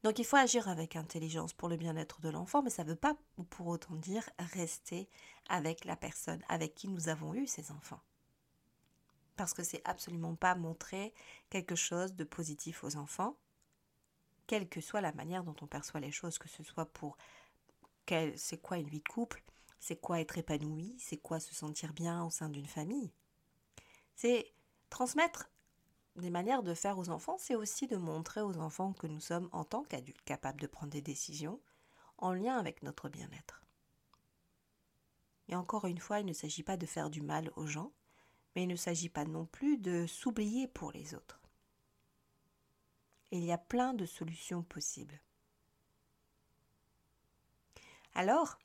Donc 0.03 0.19
il 0.19 0.25
faut 0.25 0.37
agir 0.37 0.67
avec 0.69 0.95
intelligence 0.95 1.53
pour 1.53 1.69
le 1.69 1.77
bien-être 1.77 2.21
de 2.21 2.29
l'enfant, 2.29 2.61
mais 2.61 2.69
ça 2.69 2.83
ne 2.83 2.89
veut 2.89 2.95
pas 2.95 3.17
pour 3.49 3.67
autant 3.67 3.95
dire 3.95 4.29
rester 4.37 5.09
avec 5.49 5.85
la 5.85 5.95
personne 5.95 6.41
avec 6.49 6.75
qui 6.75 6.87
nous 6.87 7.09
avons 7.09 7.33
eu 7.33 7.47
ces 7.47 7.71
enfants. 7.71 8.01
Parce 9.35 9.53
que 9.53 9.63
c'est 9.63 9.81
absolument 9.85 10.35
pas 10.35 10.55
montrer 10.55 11.13
quelque 11.49 11.75
chose 11.75 12.15
de 12.15 12.23
positif 12.23 12.83
aux 12.83 12.95
enfants, 12.95 13.37
quelle 14.45 14.69
que 14.69 14.81
soit 14.81 15.01
la 15.01 15.11
manière 15.13 15.43
dont 15.43 15.55
on 15.61 15.67
perçoit 15.67 15.99
les 15.99 16.11
choses, 16.11 16.37
que 16.37 16.49
ce 16.49 16.63
soit 16.63 16.85
pour 16.85 17.17
c'est 18.35 18.61
quoi 18.61 18.77
une 18.77 18.87
vie 18.87 19.01
de 19.01 19.09
couple, 19.09 19.43
c'est 19.79 19.99
quoi 19.99 20.21
être 20.21 20.37
épanoui, 20.37 20.95
c'est 20.97 21.17
quoi 21.17 21.39
se 21.39 21.53
sentir 21.53 21.93
bien 21.93 22.23
au 22.23 22.29
sein 22.29 22.49
d'une 22.49 22.65
famille. 22.65 23.11
C'est 24.15 24.53
transmettre 24.89 25.49
des 26.21 26.29
manières 26.29 26.63
de 26.63 26.74
faire 26.74 26.97
aux 26.97 27.09
enfants, 27.09 27.38
c'est 27.38 27.55
aussi 27.55 27.88
de 27.88 27.97
montrer 27.97 28.41
aux 28.41 28.57
enfants 28.57 28.93
que 28.93 29.07
nous 29.07 29.19
sommes 29.19 29.50
en 29.51 29.63
tant 29.63 29.83
qu'adultes 29.83 30.24
capables 30.24 30.59
de 30.59 30.67
prendre 30.67 30.91
des 30.91 31.01
décisions 31.01 31.59
en 32.17 32.33
lien 32.33 32.57
avec 32.57 32.81
notre 32.83 33.09
bien-être. 33.09 33.62
Et 35.47 35.55
encore 35.55 35.86
une 35.86 36.00
fois, 36.00 36.19
il 36.19 36.25
ne 36.25 36.33
s'agit 36.33 36.63
pas 36.63 36.77
de 36.77 36.86
faire 36.86 37.09
du 37.09 37.21
mal 37.21 37.51
aux 37.55 37.67
gens, 37.67 37.91
mais 38.55 38.63
il 38.63 38.67
ne 38.67 38.75
s'agit 38.75 39.09
pas 39.09 39.25
non 39.25 39.45
plus 39.45 39.77
de 39.77 40.07
s'oublier 40.07 40.67
pour 40.67 40.91
les 40.91 41.13
autres. 41.13 41.39
il 43.31 43.43
y 43.43 43.51
a 43.51 43.57
plein 43.57 43.93
de 43.93 44.05
solutions 44.05 44.63
possibles. 44.63 45.21
Alors, 48.15 48.57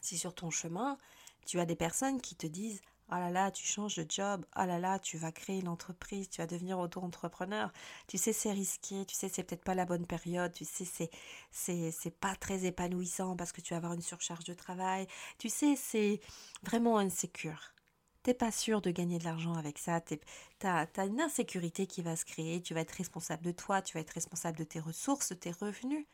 si 0.00 0.16
sur 0.16 0.34
ton 0.34 0.50
chemin, 0.50 0.96
tu 1.44 1.60
as 1.60 1.66
des 1.66 1.76
personnes 1.76 2.20
qui 2.20 2.36
te 2.36 2.46
disent 2.46 2.80
Oh 3.10 3.14
là 3.14 3.30
là, 3.30 3.50
tu 3.50 3.66
changes 3.66 3.96
de 3.96 4.04
job. 4.08 4.44
Oh 4.56 4.64
là 4.66 4.78
là, 4.78 4.98
tu 4.98 5.16
vas 5.16 5.32
créer 5.32 5.60
une 5.60 5.68
entreprise, 5.68 6.28
tu 6.28 6.40
vas 6.42 6.46
devenir 6.46 6.78
auto-entrepreneur. 6.78 7.72
Tu 8.06 8.18
sais, 8.18 8.32
c'est 8.34 8.52
risqué. 8.52 9.06
Tu 9.06 9.14
sais, 9.14 9.28
c'est 9.30 9.44
peut-être 9.44 9.64
pas 9.64 9.74
la 9.74 9.86
bonne 9.86 10.06
période. 10.06 10.52
Tu 10.52 10.64
sais, 10.66 10.84
c'est, 10.84 11.10
c'est, 11.50 11.90
c'est 11.90 12.10
pas 12.10 12.34
très 12.36 12.66
épanouissant 12.66 13.34
parce 13.36 13.52
que 13.52 13.62
tu 13.62 13.72
vas 13.72 13.78
avoir 13.78 13.94
une 13.94 14.02
surcharge 14.02 14.44
de 14.44 14.52
travail. 14.54 15.06
Tu 15.38 15.48
sais, 15.48 15.74
c'est 15.76 16.20
vraiment 16.62 16.98
insécure. 16.98 17.72
T'es 18.22 18.34
pas 18.34 18.50
sûr 18.52 18.82
de 18.82 18.90
gagner 18.90 19.18
de 19.18 19.24
l'argent 19.24 19.54
avec 19.54 19.78
ça. 19.78 20.00
Tu 20.02 20.18
as, 20.64 20.86
as 20.96 21.06
une 21.06 21.20
insécurité 21.20 21.86
qui 21.86 22.02
va 22.02 22.14
se 22.16 22.26
créer. 22.26 22.60
Tu 22.62 22.74
vas 22.74 22.80
être 22.80 22.92
responsable 22.92 23.44
de 23.44 23.52
toi. 23.52 23.80
Tu 23.80 23.94
vas 23.94 24.00
être 24.00 24.10
responsable 24.10 24.58
de 24.58 24.64
tes 24.64 24.80
ressources, 24.80 25.30
de 25.30 25.34
tes 25.34 25.52
revenus 25.52 26.06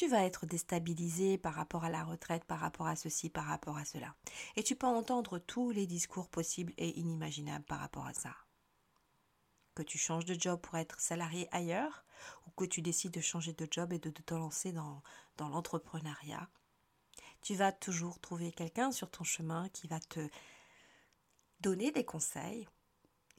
tu 0.00 0.08
vas 0.08 0.24
être 0.24 0.46
déstabilisé 0.46 1.36
par 1.36 1.52
rapport 1.52 1.84
à 1.84 1.90
la 1.90 2.02
retraite, 2.02 2.44
par 2.44 2.58
rapport 2.58 2.86
à 2.86 2.96
ceci, 2.96 3.28
par 3.28 3.44
rapport 3.44 3.76
à 3.76 3.84
cela. 3.84 4.14
Et 4.56 4.62
tu 4.62 4.74
peux 4.74 4.86
entendre 4.86 5.38
tous 5.38 5.72
les 5.72 5.86
discours 5.86 6.30
possibles 6.30 6.72
et 6.78 6.98
inimaginables 6.98 7.66
par 7.66 7.80
rapport 7.80 8.06
à 8.06 8.14
ça. 8.14 8.34
Que 9.74 9.82
tu 9.82 9.98
changes 9.98 10.24
de 10.24 10.40
job 10.40 10.58
pour 10.58 10.78
être 10.78 10.98
salarié 10.98 11.48
ailleurs, 11.52 12.06
ou 12.46 12.50
que 12.52 12.64
tu 12.64 12.80
décides 12.80 13.12
de 13.12 13.20
changer 13.20 13.52
de 13.52 13.68
job 13.70 13.92
et 13.92 13.98
de 13.98 14.08
te 14.08 14.32
lancer 14.32 14.72
dans, 14.72 15.02
dans 15.36 15.50
l'entrepreneuriat, 15.50 16.48
tu 17.42 17.54
vas 17.54 17.70
toujours 17.70 18.20
trouver 18.20 18.52
quelqu'un 18.52 18.92
sur 18.92 19.10
ton 19.10 19.24
chemin 19.24 19.68
qui 19.68 19.86
va 19.86 20.00
te 20.00 20.30
donner 21.60 21.90
des 21.90 22.06
conseils 22.06 22.66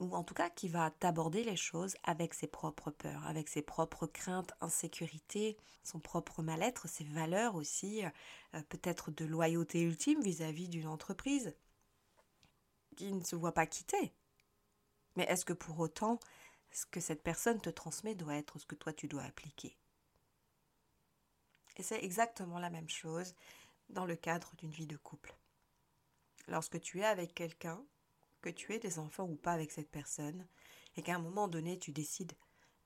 ou 0.01 0.15
en 0.15 0.23
tout 0.23 0.33
cas 0.33 0.49
qui 0.49 0.67
va 0.67 0.89
t'aborder 0.89 1.43
les 1.43 1.55
choses 1.55 1.95
avec 2.03 2.33
ses 2.33 2.47
propres 2.47 2.89
peurs, 2.89 3.25
avec 3.27 3.47
ses 3.47 3.61
propres 3.61 4.07
craintes, 4.07 4.51
insécurité, 4.59 5.57
son 5.83 5.99
propre 5.99 6.41
mal-être, 6.41 6.87
ses 6.87 7.03
valeurs 7.03 7.53
aussi, 7.53 8.03
euh, 8.03 8.61
peut-être 8.63 9.11
de 9.11 9.25
loyauté 9.25 9.83
ultime 9.83 10.21
vis-à-vis 10.21 10.69
d'une 10.69 10.87
entreprise 10.87 11.55
qui 12.97 13.13
ne 13.13 13.23
se 13.23 13.35
voit 13.35 13.53
pas 13.53 13.67
quitter. 13.67 14.11
Mais 15.15 15.23
est-ce 15.25 15.45
que 15.45 15.53
pour 15.53 15.79
autant, 15.79 16.19
ce 16.71 16.87
que 16.87 16.99
cette 16.99 17.21
personne 17.21 17.61
te 17.61 17.69
transmet 17.69 18.15
doit 18.15 18.35
être 18.35 18.57
ce 18.57 18.65
que 18.65 18.75
toi 18.75 18.93
tu 18.93 19.07
dois 19.07 19.23
appliquer? 19.23 19.77
Et 21.77 21.83
c'est 21.83 22.03
exactement 22.03 22.57
la 22.57 22.71
même 22.71 22.89
chose 22.89 23.35
dans 23.89 24.05
le 24.05 24.15
cadre 24.15 24.55
d'une 24.57 24.71
vie 24.71 24.87
de 24.87 24.97
couple. 24.97 25.35
Lorsque 26.47 26.81
tu 26.81 27.01
es 27.01 27.05
avec 27.05 27.35
quelqu'un, 27.35 27.83
que 28.41 28.49
tu 28.49 28.73
aies 28.73 28.79
des 28.79 28.99
enfants 28.99 29.27
ou 29.27 29.35
pas 29.35 29.53
avec 29.53 29.71
cette 29.71 29.89
personne, 29.89 30.45
et 30.95 31.01
qu'à 31.01 31.15
un 31.15 31.19
moment 31.19 31.47
donné, 31.47 31.79
tu 31.79 31.91
décides 31.91 32.33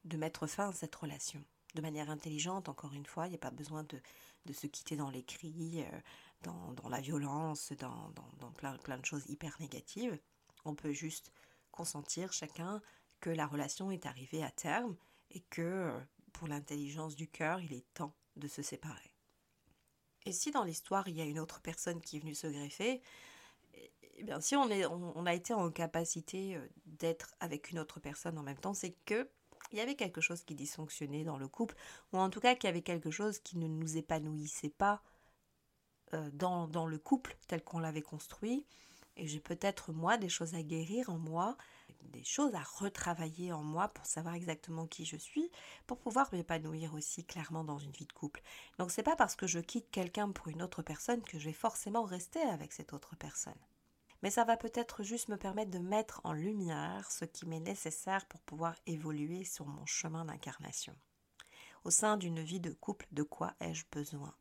de 0.03 0.17
mettre 0.17 0.47
fin 0.47 0.69
à 0.69 0.73
cette 0.73 0.95
relation. 0.95 1.43
De 1.73 1.81
manière 1.81 2.09
intelligente, 2.09 2.69
encore 2.69 2.93
une 2.93 3.05
fois, 3.05 3.27
il 3.27 3.31
n'y 3.31 3.35
a 3.35 3.39
pas 3.39 3.51
besoin 3.51 3.83
de, 3.83 4.53
se 4.53 4.67
quitter 4.67 4.95
dans 4.95 5.09
les 5.09 5.23
cris, 5.23 5.83
euh, 5.83 5.99
dans, 6.43 6.89
la 6.89 7.01
violence, 7.01 7.73
dans, 7.73 8.13
plein, 8.57 8.77
plein 8.77 8.97
de 8.97 9.05
choses 9.05 9.25
hyper 9.27 9.55
négatives. 9.59 10.19
On 10.63 10.75
peut 10.75 10.93
juste 10.93 11.31
consentir 11.71 12.31
chacun 12.31 12.81
que 13.19 13.29
la 13.29 13.47
relation 13.47 13.91
est 13.91 14.05
arrivée 14.05 14.43
à 14.43 14.51
terme 14.51 14.95
et 15.31 15.41
que 15.41 15.91
pour 16.31 16.47
l'intelligence 16.47 17.15
du 17.15 17.27
cœur, 17.27 17.59
il 17.59 17.73
est 17.73 17.85
temps 17.93 18.15
de 18.35 18.47
se 18.47 18.61
séparer. 18.61 19.15
Et 20.25 20.31
si 20.31 20.51
dans 20.51 20.63
l'histoire 20.63 21.07
il 21.07 21.15
y 21.15 21.21
a 21.21 21.25
une 21.25 21.39
autre 21.39 21.61
personne 21.61 22.01
qui 22.01 22.17
est 22.17 22.19
venue 22.19 22.35
se 22.35 22.47
greffer, 22.47 23.01
eh 24.17 24.23
bien, 24.23 24.39
si 24.39 24.55
on, 24.55 25.25
a 25.25 25.33
été 25.33 25.53
en 25.53 25.69
capacité 25.71 26.55
euh, 26.55 26.67
d'être 26.85 27.35
avec 27.39 27.71
une 27.71 27.79
autre 27.79 27.99
personne 27.99 28.37
en 28.37 28.43
même 28.43 28.57
temps, 28.57 28.73
c'est 28.73 28.95
que 29.05 29.29
il 29.71 29.77
y 29.77 29.81
avait 29.81 29.95
quelque 29.95 30.21
chose 30.21 30.43
qui 30.43 30.55
dysfonctionnait 30.55 31.23
dans 31.23 31.37
le 31.37 31.47
couple, 31.47 31.75
ou 32.13 32.17
en 32.17 32.29
tout 32.29 32.39
cas 32.39 32.55
qu'il 32.55 32.67
y 32.67 32.69
avait 32.69 32.83
quelque 32.83 33.11
chose 33.11 33.39
qui 33.39 33.57
ne 33.57 33.67
nous 33.67 33.97
épanouissait 33.97 34.69
pas 34.69 35.01
euh, 36.13 36.29
dans, 36.33 36.67
dans 36.67 36.85
le 36.85 36.99
couple 36.99 37.35
tel 37.47 37.63
qu'on 37.63 37.79
l'avait 37.79 38.01
construit. 38.01 38.65
Et 39.17 39.27
j'ai 39.27 39.39
peut-être 39.39 39.91
moi 39.91 40.17
des 40.17 40.29
choses 40.29 40.55
à 40.55 40.61
guérir 40.61 41.09
en 41.09 41.17
moi, 41.17 41.57
des 42.03 42.23
choses 42.23 42.53
à 42.53 42.61
retravailler 42.61 43.53
en 43.53 43.63
moi 43.63 43.87
pour 43.87 44.05
savoir 44.05 44.35
exactement 44.35 44.87
qui 44.87 45.05
je 45.05 45.15
suis, 45.15 45.49
pour 45.87 45.97
pouvoir 45.97 46.29
m'épanouir 46.33 46.93
aussi 46.93 47.25
clairement 47.25 47.63
dans 47.63 47.79
une 47.79 47.91
vie 47.91 48.05
de 48.05 48.13
couple. 48.13 48.41
Donc 48.77 48.91
c'est 48.91 49.03
pas 49.03 49.15
parce 49.15 49.35
que 49.35 49.47
je 49.47 49.59
quitte 49.59 49.89
quelqu'un 49.89 50.29
pour 50.31 50.49
une 50.49 50.61
autre 50.61 50.83
personne 50.83 51.23
que 51.23 51.39
je 51.39 51.45
vais 51.45 51.53
forcément 51.53 52.03
rester 52.03 52.41
avec 52.41 52.73
cette 52.73 52.93
autre 52.93 53.15
personne 53.15 53.55
mais 54.25 54.31
ça 54.31 54.43
va 54.43 54.57
peut-être 54.57 55.03
juste 55.03 55.29
me 55.29 55.37
permettre 55.37 55.69
de 55.69 55.77
mettre 55.77 56.19
en 56.23 56.33
lumière 56.33 57.11
ce 57.11 57.25
qui 57.25 57.45
m'est 57.45 57.59
nécessaire 57.59 58.25
pour 58.25 58.41
pouvoir 58.41 58.73
évoluer 58.87 59.43
sur 59.43 59.67
mon 59.67 59.85
chemin 59.85 60.25
d'incarnation. 60.25 60.95
Au 61.83 61.91
sein 61.91 62.17
d'une 62.17 62.39
vie 62.39 62.59
de 62.59 62.71
couple, 62.71 63.05
de 63.11 63.21
quoi 63.21 63.53
ai-je 63.59 63.85
besoin? 63.91 64.33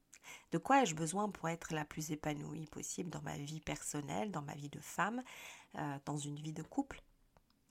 De 0.53 0.57
quoi 0.57 0.81
ai-je 0.81 0.95
besoin 0.95 1.29
pour 1.29 1.50
être 1.50 1.75
la 1.75 1.85
plus 1.85 2.12
épanouie 2.12 2.64
possible 2.64 3.11
dans 3.11 3.21
ma 3.21 3.37
vie 3.37 3.61
personnelle, 3.61 4.31
dans 4.31 4.41
ma 4.41 4.55
vie 4.55 4.71
de 4.71 4.81
femme, 4.81 5.23
euh, 5.75 5.99
dans 6.07 6.17
une 6.17 6.41
vie 6.41 6.55
de 6.55 6.62
couple? 6.62 7.03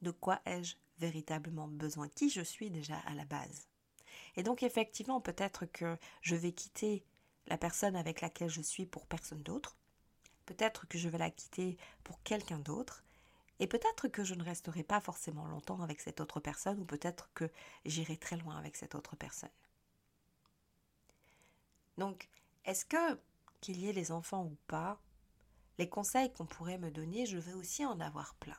De 0.04 0.12
quoi 0.12 0.40
ai-je 0.46 0.76
véritablement 1.00 1.68
besoin? 1.68 2.10
Qui 2.10 2.30
je 2.30 2.42
suis 2.42 2.70
déjà 2.70 3.00
à 3.08 3.16
la 3.16 3.26
base? 3.26 3.68
Et 4.36 4.44
donc 4.44 4.62
effectivement, 4.62 5.20
peut-être 5.20 5.66
que 5.66 5.98
je 6.22 6.36
vais 6.36 6.52
quitter 6.52 7.08
la 7.48 7.58
personne 7.58 7.96
avec 7.96 8.22
laquelle 8.22 8.52
je 8.52 8.62
suis 8.62 8.86
pour 8.86 9.08
personne 9.08 9.42
d'autre. 9.42 9.80
Peut-être 10.46 10.88
que 10.88 10.98
je 10.98 11.10
vais 11.10 11.18
la 11.18 11.32
quitter 11.32 11.78
pour 12.04 12.22
quelqu'un 12.24 12.60
d'autre. 12.60 13.04
Et 13.60 13.68
peut-être 13.68 14.08
que 14.08 14.24
je 14.24 14.34
ne 14.34 14.44
resterai 14.44 14.84
pas 14.84 15.00
forcément 15.00 15.46
longtemps 15.46 15.82
avec 15.82 16.02
cette 16.02 16.20
autre 16.20 16.40
personne, 16.40 16.80
ou 16.80 16.86
peut-être 16.86 17.30
que 17.34 17.50
j'irai 17.86 18.18
très 18.18 18.38
loin 18.38 18.58
avec 18.58 18.76
cette 18.76 18.96
autre 18.96 19.16
personne. 19.16 19.50
Donc, 21.98 22.28
est-ce 22.66 22.86
que, 22.86 23.20
qu'il 23.62 23.80
y 23.80 23.90
ait 23.90 23.94
les 23.94 24.12
enfants 24.12 24.46
ou 24.46 24.58
pas, 24.68 25.00
les 25.78 25.88
conseils 25.88 26.34
qu'on 26.34 26.46
pourrait 26.46 26.78
me 26.78 26.92
donner, 26.92 27.26
je 27.26 27.38
vais 27.38 27.54
aussi 27.54 27.86
en 27.86 28.00
avoir 28.00 28.36
plein. 28.36 28.58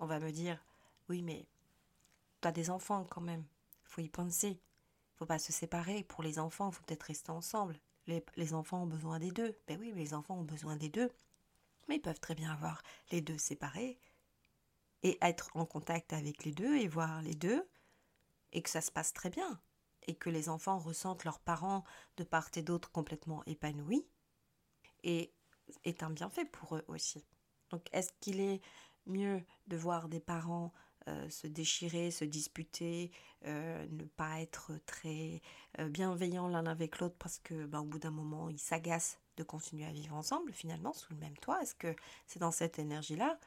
On 0.00 0.06
va 0.06 0.18
me 0.18 0.32
dire, 0.32 0.62
oui, 1.08 1.22
mais 1.22 1.46
tu 2.42 2.48
as 2.48 2.52
des 2.52 2.70
enfants 2.70 3.04
quand 3.04 3.20
même, 3.20 3.44
faut 3.84 4.00
y 4.00 4.08
penser. 4.08 4.60
Faut 5.16 5.26
pas 5.26 5.38
se 5.38 5.52
séparer. 5.52 6.02
Pour 6.04 6.22
les 6.22 6.38
enfants, 6.38 6.70
faut 6.70 6.82
peut-être 6.82 7.04
rester 7.04 7.30
ensemble. 7.30 7.78
Les, 8.06 8.54
enfants 8.54 8.82
ont 8.82 8.86
besoin 8.86 9.18
des 9.18 9.30
deux. 9.30 9.56
Ben 9.66 9.78
oui, 9.80 9.92
les 9.94 10.14
enfants 10.14 10.38
ont 10.38 10.44
besoin 10.44 10.76
des 10.76 10.88
deux. 10.88 11.10
Mais 11.88 11.96
ils 11.96 12.02
peuvent 12.02 12.20
très 12.20 12.34
bien 12.34 12.52
avoir 12.52 12.82
les 13.10 13.20
deux 13.20 13.38
séparés 13.38 13.98
et 15.02 15.18
être 15.22 15.50
en 15.54 15.66
contact 15.66 16.12
avec 16.12 16.44
les 16.44 16.52
deux 16.52 16.76
et 16.76 16.88
voir 16.88 17.22
les 17.22 17.34
deux 17.34 17.68
et 18.52 18.62
que 18.62 18.70
ça 18.70 18.80
se 18.80 18.90
passe 18.90 19.12
très 19.12 19.30
bien 19.30 19.60
et 20.06 20.14
que 20.14 20.30
les 20.30 20.48
enfants 20.48 20.78
ressentent 20.78 21.24
leurs 21.24 21.40
parents 21.40 21.84
de 22.16 22.24
part 22.24 22.48
et 22.56 22.62
d'autre 22.62 22.90
complètement 22.90 23.42
épanouis 23.46 24.06
et 25.02 25.32
est 25.84 26.02
un 26.02 26.10
bienfait 26.10 26.44
pour 26.44 26.76
eux 26.76 26.84
aussi. 26.88 27.24
Donc 27.70 27.86
est-ce 27.92 28.12
qu'il 28.20 28.40
est 28.40 28.60
mieux 29.06 29.42
de 29.66 29.76
voir 29.76 30.08
des 30.08 30.20
parents 30.20 30.72
euh, 31.08 31.28
se 31.28 31.46
déchirer, 31.46 32.10
se 32.10 32.24
disputer, 32.24 33.10
euh, 33.44 33.86
ne 33.90 34.04
pas 34.04 34.40
être 34.40 34.72
très 34.86 35.42
euh, 35.78 35.90
bienveillants 35.90 36.48
l'un 36.48 36.64
avec 36.64 36.98
l'autre 36.98 37.16
parce 37.18 37.38
que 37.40 37.66
ben, 37.66 37.80
au 37.80 37.84
bout 37.84 37.98
d'un 37.98 38.10
moment 38.10 38.48
ils 38.48 38.58
s'agacent 38.58 39.18
de 39.36 39.42
continuer 39.42 39.84
à 39.84 39.92
vivre 39.92 40.14
ensemble 40.16 40.50
finalement 40.54 40.94
sous 40.94 41.12
le 41.12 41.18
même 41.18 41.36
toit 41.36 41.60
Est-ce 41.60 41.74
que 41.74 41.94
c'est 42.26 42.38
dans 42.38 42.50
cette 42.50 42.78
énergie-là 42.78 43.38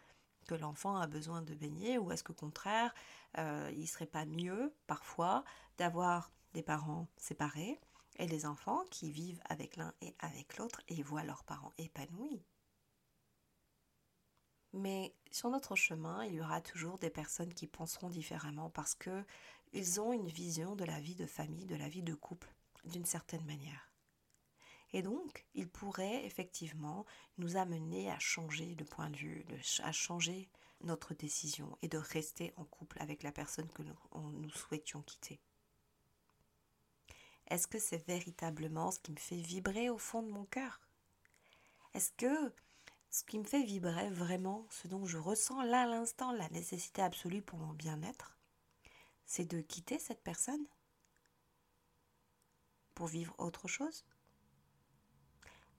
que 0.48 0.54
l'enfant 0.54 0.98
a 0.98 1.08
besoin 1.08 1.42
de 1.42 1.56
baigner 1.56 1.98
ou 1.98 2.12
est-ce 2.12 2.24
qu'au 2.24 2.34
contraire 2.34 2.94
il 3.38 3.88
serait 3.88 4.06
pas 4.06 4.26
mieux 4.26 4.74
parfois 4.86 5.44
d'avoir 5.78 6.32
des 6.54 6.64
parents 6.64 7.08
séparés 7.18 7.80
et 8.20 8.28
des 8.28 8.46
enfants 8.46 8.84
qui 8.92 9.12
vivent 9.12 9.42
avec 9.50 9.78
l'un 9.78 9.94
et 10.02 10.16
avec 10.20 10.58
l'autre 10.58 10.82
et 10.90 11.02
voient 11.02 11.24
leurs 11.24 11.44
parents 11.44 11.74
épanouis? 11.80 12.44
Mais 14.74 15.14
sur 15.32 15.50
notre 15.50 15.76
chemin, 15.76 16.24
il 16.26 16.36
y 16.36 16.42
aura 16.42 16.62
toujours 16.62 16.98
des 16.98 17.10
personnes 17.10 17.54
qui 17.54 17.68
penseront 17.68 18.10
différemment 18.10 18.70
parce 18.70 18.96
que 18.96 19.24
ils 19.74 20.00
ont 20.00 20.14
une 20.14 20.30
vision 20.30 20.76
de 20.76 20.86
la 20.86 21.00
vie 21.00 21.16
de 21.16 21.26
famille, 21.26 21.66
de 21.66 21.76
la 21.76 21.90
vie 21.90 22.04
de 22.04 22.14
couple, 22.14 22.54
d'une 22.86 23.06
certaine 23.06 23.46
manière. 23.46 23.92
Et 24.94 25.02
donc, 25.02 25.46
ils 25.54 25.68
pourraient 25.68 26.26
effectivement 26.26 27.06
nous 27.38 27.58
amener 27.58 28.10
à 28.10 28.20
changer 28.20 28.76
de 28.76 28.86
point 28.86 29.10
de 29.10 29.18
vue, 29.18 29.46
à 29.84 29.92
changer 29.92 30.50
notre 30.82 31.14
décision 31.14 31.78
et 31.82 31.90
de 31.90 31.98
rester 31.98 32.54
en 32.56 32.64
couple 32.64 33.02
avec 33.02 33.24
la 33.24 33.32
personne 33.32 33.70
que 33.70 33.84
nous 33.84 34.50
souhaitions 34.52 35.02
quitter. 35.02 35.42
Est-ce 37.48 37.68
que 37.68 37.80
c'est 37.80 38.06
véritablement 38.08 38.92
ce 38.92 39.00
qui 39.00 39.12
me 39.12 39.18
fait 39.18 39.42
vibrer 39.42 39.90
au 39.90 39.98
fond 39.98 40.22
de 40.22 40.30
mon 40.30 40.46
cœur? 40.46 40.82
Est-ce 41.94 42.12
que 42.12 42.54
ce 43.18 43.24
qui 43.24 43.40
me 43.40 43.44
fait 43.44 43.64
vibrer 43.64 44.10
vraiment, 44.12 44.68
ce 44.70 44.88
dont 44.88 45.06
je 45.06 45.18
ressens 45.18 45.64
là 45.64 45.84
à 45.84 45.88
l'instant 45.88 46.32
la 46.32 46.48
nécessité 46.50 47.02
absolue 47.02 47.42
pour 47.42 47.58
mon 47.58 47.74
bien-être, 47.74 48.38
c'est 49.26 49.46
de 49.46 49.60
quitter 49.62 49.98
cette 49.98 50.22
personne 50.22 50.66
pour 52.94 53.08
vivre 53.08 53.34
autre 53.40 53.68
chose? 53.68 54.06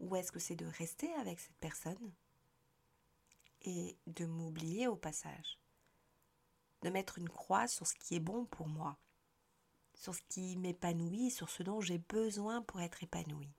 Ou 0.01 0.16
est-ce 0.16 0.33
que 0.33 0.40
c'est 0.40 0.57
de 0.57 0.66
rester 0.66 1.12
avec 1.14 1.38
cette 1.38 1.57
personne 1.59 2.12
et 3.62 3.96
de 4.07 4.27
m'oublier 4.27 4.88
au 4.88 4.96
passage? 4.96 5.61
De 6.83 6.90
mettre 6.90 7.18
une 7.18 7.29
croix 7.29 7.68
sur 7.68 7.87
ce 7.87 7.94
qui 7.94 8.16
est 8.16 8.20
bon 8.20 8.46
pour 8.46 8.68
moi 8.68 8.98
sur 9.94 10.14
ce 10.14 10.22
qui 10.29 10.57
m'épanouit, 10.57 11.31
sur 11.31 11.51
ce 11.51 11.62
dont 11.62 11.81
j'ai 11.81 11.98
besoin 11.98 12.62
pour 12.62 12.81
être 12.81 13.03
épanoui. 13.03 13.51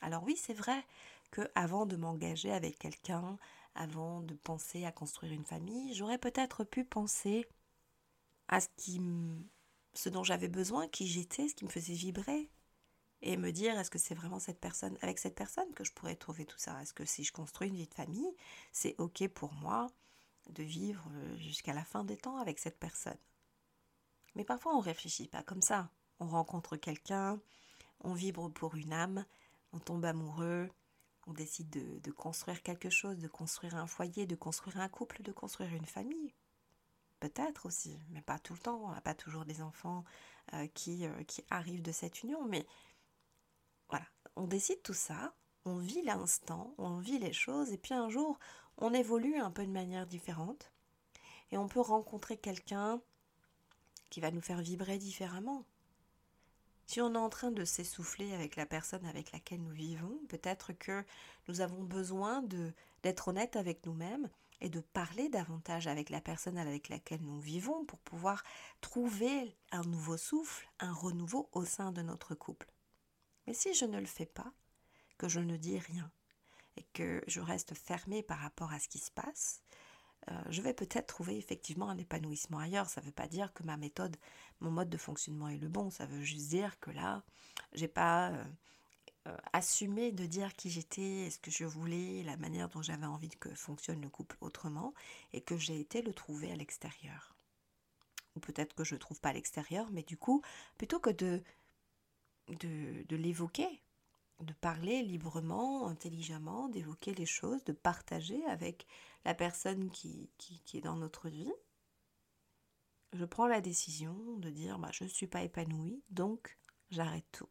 Alors 0.00 0.22
oui, 0.22 0.36
c'est 0.36 0.54
vrai 0.54 0.84
que 1.30 1.50
avant 1.54 1.86
de 1.86 1.96
m'engager 1.96 2.52
avec 2.52 2.78
quelqu'un, 2.78 3.38
avant 3.74 4.22
de 4.22 4.34
penser 4.34 4.84
à 4.84 4.92
construire 4.92 5.32
une 5.32 5.44
famille, 5.44 5.94
j'aurais 5.94 6.18
peut-être 6.18 6.64
pu 6.64 6.84
penser 6.84 7.46
à 8.48 8.60
ce 8.60 8.68
qui 8.76 9.00
ce 9.94 10.08
dont 10.08 10.22
j'avais 10.22 10.48
besoin, 10.48 10.88
qui 10.88 11.06
j'étais, 11.06 11.48
ce 11.48 11.54
qui 11.54 11.64
me 11.64 11.70
faisait 11.70 11.94
vibrer 11.94 12.50
et 13.22 13.36
me 13.36 13.50
dire 13.50 13.78
est-ce 13.78 13.90
que 13.90 13.98
c'est 13.98 14.14
vraiment 14.14 14.38
cette 14.38 14.60
personne 14.60 14.98
avec 15.00 15.18
cette 15.18 15.34
personne 15.34 15.72
que 15.74 15.84
je 15.84 15.92
pourrais 15.92 16.16
trouver 16.16 16.44
tout 16.44 16.58
ça? 16.58 16.80
Est-ce 16.82 16.92
que 16.92 17.04
si 17.04 17.24
je 17.24 17.32
construis 17.32 17.68
une 17.68 17.76
vie 17.76 17.88
de 17.88 17.94
famille, 17.94 18.36
c'est 18.72 18.94
OK 18.98 19.26
pour 19.28 19.52
moi 19.54 19.86
de 20.50 20.62
vivre 20.62 21.10
jusqu'à 21.38 21.72
la 21.72 21.84
fin 21.84 22.04
des 22.04 22.16
temps 22.16 22.36
avec 22.36 22.58
cette 22.58 22.78
personne? 22.78 23.18
Mais 24.34 24.44
parfois 24.44 24.76
on 24.76 24.80
réfléchit 24.80 25.28
pas 25.28 25.42
comme 25.42 25.62
ça. 25.62 25.90
On 26.20 26.26
rencontre 26.26 26.76
quelqu'un, 26.76 27.40
on 28.00 28.12
vibre 28.12 28.50
pour 28.50 28.74
une 28.74 28.92
âme, 28.92 29.24
on 29.72 29.78
tombe 29.78 30.04
amoureux, 30.04 30.70
on 31.26 31.32
décide 31.32 31.68
de, 32.00 32.10
construire 32.12 32.62
quelque 32.62 32.90
chose, 32.90 33.18
de 33.18 33.28
construire 33.28 33.74
un 33.74 33.86
foyer, 33.86 34.26
de 34.26 34.36
construire 34.36 34.78
un 34.78 34.88
couple, 34.88 35.22
de 35.22 35.32
construire 35.32 35.74
une 35.74 35.86
famille. 35.86 36.32
Peut-être 37.20 37.66
aussi, 37.66 37.98
mais 38.10 38.22
pas 38.22 38.38
tout 38.38 38.52
le 38.52 38.60
temps. 38.60 38.80
On 38.84 38.92
n'a 38.92 39.00
pas 39.00 39.14
toujours 39.14 39.44
des 39.44 39.62
enfants 39.62 40.04
euh, 40.54 40.66
qui, 40.68 41.06
euh, 41.06 41.24
qui 41.24 41.44
arrivent 41.50 41.82
de 41.82 41.92
cette 41.92 42.22
union. 42.22 42.44
Mais 42.46 42.66
voilà, 43.88 44.06
on 44.36 44.46
décide 44.46 44.82
tout 44.82 44.94
ça, 44.94 45.34
on 45.64 45.78
vit 45.78 46.02
l'instant, 46.02 46.74
on 46.78 46.98
vit 46.98 47.18
les 47.18 47.32
choses, 47.32 47.72
et 47.72 47.78
puis 47.78 47.94
un 47.94 48.08
jour, 48.08 48.38
on 48.78 48.92
évolue 48.92 49.36
un 49.36 49.50
peu 49.50 49.66
de 49.66 49.72
manière 49.72 50.06
différente. 50.06 50.72
Et 51.50 51.58
on 51.58 51.68
peut 51.68 51.80
rencontrer 51.80 52.36
quelqu'un 52.36 53.00
qui 54.10 54.20
va 54.20 54.30
nous 54.30 54.40
faire 54.40 54.60
vibrer 54.60 54.98
différemment. 54.98 55.64
Si 56.86 57.00
on 57.00 57.14
est 57.14 57.18
en 57.18 57.28
train 57.28 57.50
de 57.50 57.64
s'essouffler 57.64 58.32
avec 58.32 58.54
la 58.54 58.64
personne 58.64 59.04
avec 59.06 59.32
laquelle 59.32 59.62
nous 59.62 59.72
vivons, 59.72 60.20
peut-être 60.28 60.72
que 60.72 61.04
nous 61.48 61.60
avons 61.60 61.82
besoin 61.82 62.42
d'être 63.02 63.28
honnête 63.28 63.56
avec 63.56 63.84
nous-mêmes 63.86 64.30
et 64.60 64.68
de 64.68 64.80
parler 64.80 65.28
davantage 65.28 65.88
avec 65.88 66.10
la 66.10 66.20
personne 66.20 66.56
avec 66.56 66.88
laquelle 66.88 67.22
nous 67.22 67.40
vivons 67.40 67.84
pour 67.84 67.98
pouvoir 67.98 68.44
trouver 68.80 69.56
un 69.72 69.82
nouveau 69.82 70.16
souffle, 70.16 70.68
un 70.78 70.92
renouveau 70.92 71.48
au 71.52 71.64
sein 71.64 71.90
de 71.90 72.02
notre 72.02 72.34
couple. 72.34 72.70
Mais 73.46 73.54
si 73.54 73.74
je 73.74 73.84
ne 73.84 73.98
le 73.98 74.06
fais 74.06 74.26
pas, 74.26 74.52
que 75.18 75.28
je 75.28 75.40
ne 75.40 75.56
dis 75.56 75.78
rien 75.78 76.10
et 76.76 76.84
que 76.92 77.22
je 77.26 77.40
reste 77.40 77.74
fermée 77.74 78.22
par 78.22 78.38
rapport 78.38 78.72
à 78.72 78.78
ce 78.78 78.88
qui 78.88 78.98
se 78.98 79.10
passe, 79.10 79.60
euh, 80.30 80.42
je 80.50 80.60
vais 80.60 80.74
peut-être 80.74 81.06
trouver 81.06 81.36
effectivement 81.36 81.88
un 81.88 81.98
épanouissement 81.98 82.58
ailleurs. 82.58 82.88
Ça 82.88 83.00
ne 83.00 83.06
veut 83.06 83.12
pas 83.12 83.28
dire 83.28 83.52
que 83.52 83.62
ma 83.62 83.76
méthode, 83.76 84.16
mon 84.60 84.70
mode 84.70 84.90
de 84.90 84.96
fonctionnement 84.96 85.48
est 85.48 85.58
le 85.58 85.68
bon. 85.68 85.90
Ça 85.90 86.06
veut 86.06 86.22
juste 86.22 86.48
dire 86.48 86.78
que 86.80 86.90
là, 86.90 87.22
j'ai 87.72 87.88
pas 87.88 88.30
euh, 88.30 88.44
euh, 89.28 89.36
assumé 89.52 90.12
de 90.12 90.26
dire 90.26 90.54
qui 90.56 90.70
j'étais, 90.70 91.30
ce 91.30 91.38
que 91.38 91.50
je 91.50 91.64
voulais, 91.64 92.22
la 92.24 92.36
manière 92.36 92.68
dont 92.68 92.82
j'avais 92.82 93.06
envie 93.06 93.28
que 93.28 93.54
fonctionne 93.54 94.00
le 94.00 94.08
couple 94.08 94.36
autrement, 94.40 94.94
et 95.32 95.40
que 95.40 95.56
j'ai 95.56 95.78
été 95.80 96.02
le 96.02 96.12
trouver 96.12 96.50
à 96.52 96.56
l'extérieur. 96.56 97.36
Ou 98.34 98.40
peut-être 98.40 98.74
que 98.74 98.84
je 98.84 98.94
ne 98.94 99.00
trouve 99.00 99.20
pas 99.20 99.30
à 99.30 99.32
l'extérieur, 99.32 99.88
mais 99.92 100.02
du 100.02 100.16
coup, 100.16 100.42
plutôt 100.76 101.00
que 101.00 101.10
de 101.10 101.42
l'évoquer, 103.16 103.80
de 104.40 104.52
parler 104.52 105.02
librement, 105.02 105.88
intelligemment, 105.88 106.68
d'évoquer 106.68 107.14
les 107.14 107.26
choses, 107.26 107.64
de 107.64 107.72
partager 107.72 108.44
avec 108.46 108.86
la 109.24 109.34
personne 109.34 109.90
qui, 109.90 110.30
qui, 110.38 110.76
est 110.76 110.82
dans 110.82 110.96
notre 110.96 111.28
vie, 111.28 111.52
je 113.12 113.24
prends 113.24 113.46
la 113.46 113.60
décision 113.60 114.36
de 114.36 114.50
dire 114.50 114.78
bah, 114.78 114.90
je 114.92 115.04
ne 115.04 115.08
suis 115.08 115.26
pas 115.26 115.42
épanouie, 115.42 116.02
donc 116.10 116.58
j'arrête 116.90 117.26
tout. 117.32 117.48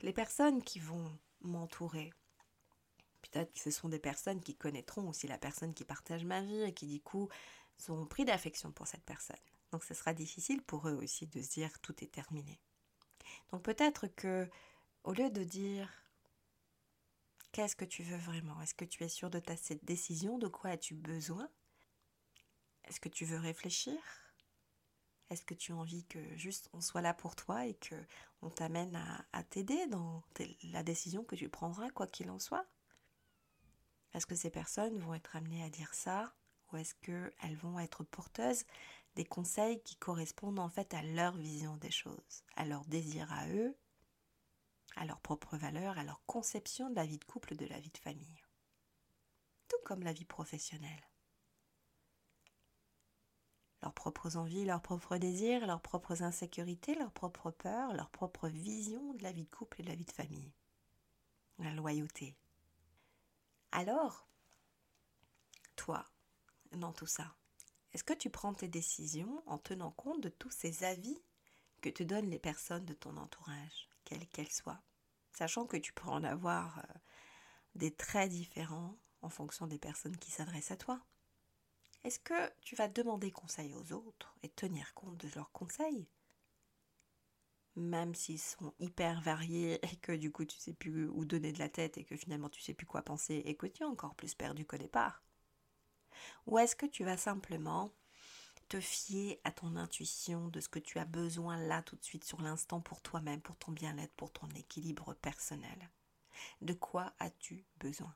Les 0.00 0.12
personnes 0.12 0.62
qui 0.62 0.80
vont 0.80 1.18
m'entourer, 1.40 2.12
peut-être 3.22 3.52
que 3.52 3.60
ce 3.60 3.70
sont 3.70 3.88
des 3.88 3.98
personnes 3.98 4.40
qui 4.40 4.56
connaîtront 4.56 5.08
aussi 5.08 5.28
la 5.28 5.38
personne 5.38 5.74
qui 5.74 5.84
partage 5.84 6.24
ma 6.24 6.42
vie 6.42 6.62
et 6.62 6.74
qui 6.74 6.86
du 6.86 7.00
coup 7.00 7.28
sont 7.78 8.06
pris 8.06 8.24
d'affection 8.24 8.72
pour 8.72 8.86
cette 8.86 9.04
personne. 9.04 9.36
Donc 9.70 9.84
ce 9.84 9.94
sera 9.94 10.12
difficile 10.12 10.62
pour 10.62 10.88
eux 10.88 10.94
aussi 11.02 11.26
de 11.26 11.40
se 11.40 11.50
dire 11.50 11.80
tout 11.80 12.04
est 12.04 12.12
terminé. 12.12 12.60
Donc 13.50 13.62
peut-être 13.62 14.06
que 14.08 14.48
au 15.04 15.12
lieu 15.12 15.30
de 15.30 15.44
dire 15.44 15.88
qu'est-ce 17.52 17.76
que 17.76 17.84
tu 17.84 18.02
veux 18.02 18.16
vraiment, 18.16 18.60
est-ce 18.62 18.74
que 18.74 18.84
tu 18.84 19.04
es 19.04 19.08
sûr 19.08 19.30
de 19.30 19.38
ta 19.38 19.54
décision, 19.82 20.38
de 20.38 20.48
quoi 20.48 20.70
as-tu 20.70 20.94
besoin? 20.94 21.48
Est-ce 22.84 23.00
que 23.00 23.08
tu 23.08 23.24
veux 23.24 23.38
réfléchir? 23.38 23.98
Est-ce 25.30 25.44
que 25.44 25.54
tu 25.54 25.72
as 25.72 25.76
envie 25.76 26.04
que 26.04 26.36
juste 26.36 26.68
on 26.72 26.80
soit 26.80 27.00
là 27.00 27.14
pour 27.14 27.36
toi 27.36 27.66
et 27.66 27.74
que 27.74 27.94
on 28.42 28.50
t'amène 28.50 28.96
à, 28.96 29.24
à 29.32 29.42
t'aider 29.42 29.86
dans 29.86 30.22
la 30.64 30.82
décision 30.82 31.24
que 31.24 31.36
tu 31.36 31.48
prendras, 31.48 31.90
quoi 31.90 32.06
qu'il 32.06 32.30
en 32.30 32.38
soit? 32.38 32.66
Est-ce 34.12 34.26
que 34.26 34.34
ces 34.34 34.50
personnes 34.50 34.98
vont 34.98 35.14
être 35.14 35.36
amenées 35.36 35.62
à 35.62 35.70
dire 35.70 35.94
ça? 35.94 36.34
Ou 36.70 36.76
est-ce 36.76 36.94
qu'elles 36.96 37.56
vont 37.56 37.78
être 37.78 38.04
porteuses? 38.04 38.64
Des 39.14 39.24
conseils 39.24 39.82
qui 39.82 39.96
correspondent 39.96 40.58
en 40.58 40.68
fait 40.68 40.94
à 40.94 41.02
leur 41.02 41.36
vision 41.36 41.76
des 41.76 41.90
choses, 41.90 42.44
à 42.56 42.64
leur 42.64 42.84
désir 42.86 43.30
à 43.32 43.48
eux, 43.48 43.76
à 44.96 45.04
leurs 45.04 45.20
propres 45.20 45.56
valeurs, 45.56 45.98
à 45.98 46.04
leur 46.04 46.24
conception 46.26 46.90
de 46.90 46.96
la 46.96 47.06
vie 47.06 47.18
de 47.18 47.24
couple, 47.24 47.56
de 47.56 47.66
la 47.66 47.80
vie 47.80 47.90
de 47.90 47.98
famille. 47.98 48.42
Tout 49.68 49.76
comme 49.84 50.02
la 50.02 50.12
vie 50.12 50.24
professionnelle. 50.24 51.08
Leurs 53.82 53.94
propres 53.94 54.36
envies, 54.36 54.64
leurs 54.64 54.82
propres 54.82 55.16
désirs, 55.16 55.66
leurs 55.66 55.82
propres 55.82 56.22
insécurités, 56.22 56.94
leurs 56.94 57.12
propres 57.12 57.50
peurs, 57.50 57.92
leur 57.94 58.10
propre 58.10 58.48
vision 58.48 59.14
de 59.14 59.22
la 59.22 59.32
vie 59.32 59.44
de 59.44 59.50
couple 59.50 59.80
et 59.80 59.84
de 59.84 59.88
la 59.88 59.96
vie 59.96 60.04
de 60.04 60.12
famille. 60.12 60.52
La 61.58 61.72
loyauté. 61.72 62.36
Alors, 63.72 64.28
toi, 65.74 66.04
dans 66.72 66.92
tout 66.92 67.06
ça, 67.06 67.34
est-ce 67.92 68.04
que 68.04 68.14
tu 68.14 68.30
prends 68.30 68.54
tes 68.54 68.68
décisions 68.68 69.42
en 69.46 69.58
tenant 69.58 69.90
compte 69.90 70.22
de 70.22 70.30
tous 70.30 70.50
ces 70.50 70.84
avis 70.84 71.22
que 71.82 71.90
te 71.90 72.02
donnent 72.02 72.30
les 72.30 72.38
personnes 72.38 72.86
de 72.86 72.94
ton 72.94 73.16
entourage, 73.16 73.88
quelles 74.04 74.26
qu'elles 74.28 74.52
soient, 74.52 74.82
sachant 75.32 75.66
que 75.66 75.76
tu 75.76 75.92
peux 75.92 76.08
en 76.08 76.24
avoir 76.24 76.78
euh, 76.78 76.98
des 77.74 77.94
traits 77.94 78.30
différents 78.30 78.98
en 79.20 79.28
fonction 79.28 79.66
des 79.66 79.78
personnes 79.78 80.16
qui 80.16 80.30
s'adressent 80.30 80.70
à 80.70 80.76
toi. 80.76 81.04
Est-ce 82.04 82.18
que 82.18 82.50
tu 82.62 82.74
vas 82.76 82.88
demander 82.88 83.30
conseil 83.30 83.74
aux 83.74 83.92
autres 83.92 84.36
et 84.42 84.48
tenir 84.48 84.94
compte 84.94 85.18
de 85.18 85.28
leurs 85.34 85.52
conseils? 85.52 86.08
Même 87.76 88.14
s'ils 88.14 88.40
sont 88.40 88.74
hyper 88.80 89.20
variés 89.20 89.80
et 89.84 89.96
que 89.96 90.12
du 90.12 90.32
coup 90.32 90.44
tu 90.44 90.58
sais 90.58 90.74
plus 90.74 91.08
où 91.08 91.24
donner 91.24 91.52
de 91.52 91.58
la 91.58 91.68
tête 91.68 91.98
et 91.98 92.04
que 92.04 92.16
finalement 92.16 92.50
tu 92.50 92.60
sais 92.60 92.74
plus 92.74 92.86
quoi 92.86 93.02
penser 93.02 93.42
et 93.44 93.56
que 93.56 93.66
tu 93.66 93.82
es 93.82 93.86
encore 93.86 94.14
plus 94.14 94.34
perdu 94.34 94.66
qu'au 94.66 94.76
départ 94.76 95.22
ou 96.46 96.58
est-ce 96.58 96.76
que 96.76 96.86
tu 96.86 97.04
vas 97.04 97.16
simplement 97.16 97.92
te 98.68 98.80
fier 98.80 99.40
à 99.44 99.52
ton 99.52 99.76
intuition 99.76 100.48
de 100.48 100.60
ce 100.60 100.68
que 100.68 100.78
tu 100.78 100.98
as 100.98 101.04
besoin 101.04 101.56
là 101.58 101.82
tout 101.82 101.96
de 101.96 102.04
suite 102.04 102.24
sur 102.24 102.40
l'instant 102.40 102.80
pour 102.80 103.02
toi-même, 103.02 103.40
pour 103.40 103.56
ton 103.56 103.72
bien-être, 103.72 104.14
pour 104.14 104.32
ton 104.32 104.48
équilibre 104.50 105.14
personnel? 105.14 105.90
De 106.60 106.72
quoi 106.72 107.12
as-tu 107.18 107.66
besoin? 107.78 108.14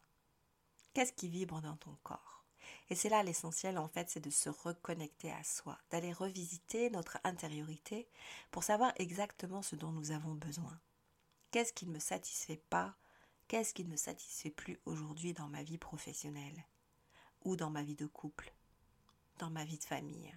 Qu'est-ce 0.95 1.13
qui 1.13 1.29
vibre 1.29 1.61
dans 1.61 1.77
ton 1.77 1.95
corps? 2.03 2.45
Et 2.89 2.95
c'est 2.95 3.09
là 3.09 3.23
l'essentiel 3.23 3.79
en 3.79 3.89
fait, 3.89 4.09
c'est 4.09 4.25
de 4.25 4.31
se 4.31 4.49
reconnecter 4.49 5.31
à 5.31 5.45
soi, 5.45 5.79
d'aller 5.91 6.13
revisiter 6.13 6.91
notre 6.91 7.19
intériorité 7.25 8.09
pour 8.51 8.65
savoir 8.65 8.93
exactement 8.97 9.63
ce 9.63 9.77
dont 9.77 9.93
nous 9.93 10.11
avons 10.11 10.35
besoin. 10.35 10.81
Qu'est-ce 11.51 11.73
qui 11.73 11.87
ne 11.87 11.93
me 11.93 11.99
satisfait 11.99 12.63
pas? 12.71 12.97
Qu'est-ce 13.49 13.75
qui 13.75 13.85
ne 13.85 13.91
me 13.91 13.97
satisfait 13.97 14.51
plus 14.51 14.81
aujourd'hui 14.87 15.35
dans 15.35 15.49
ma 15.49 15.63
vie 15.63 15.79
professionnelle? 15.79 16.65
Ou 17.47 17.55
dans 17.55 17.71
ma 17.71 17.85
vie 17.85 17.95
de 17.95 18.07
couple, 18.07 18.53
dans 19.39 19.51
ma 19.51 19.65
vie 19.65 19.79
de 19.79 19.85
famille, 19.85 20.35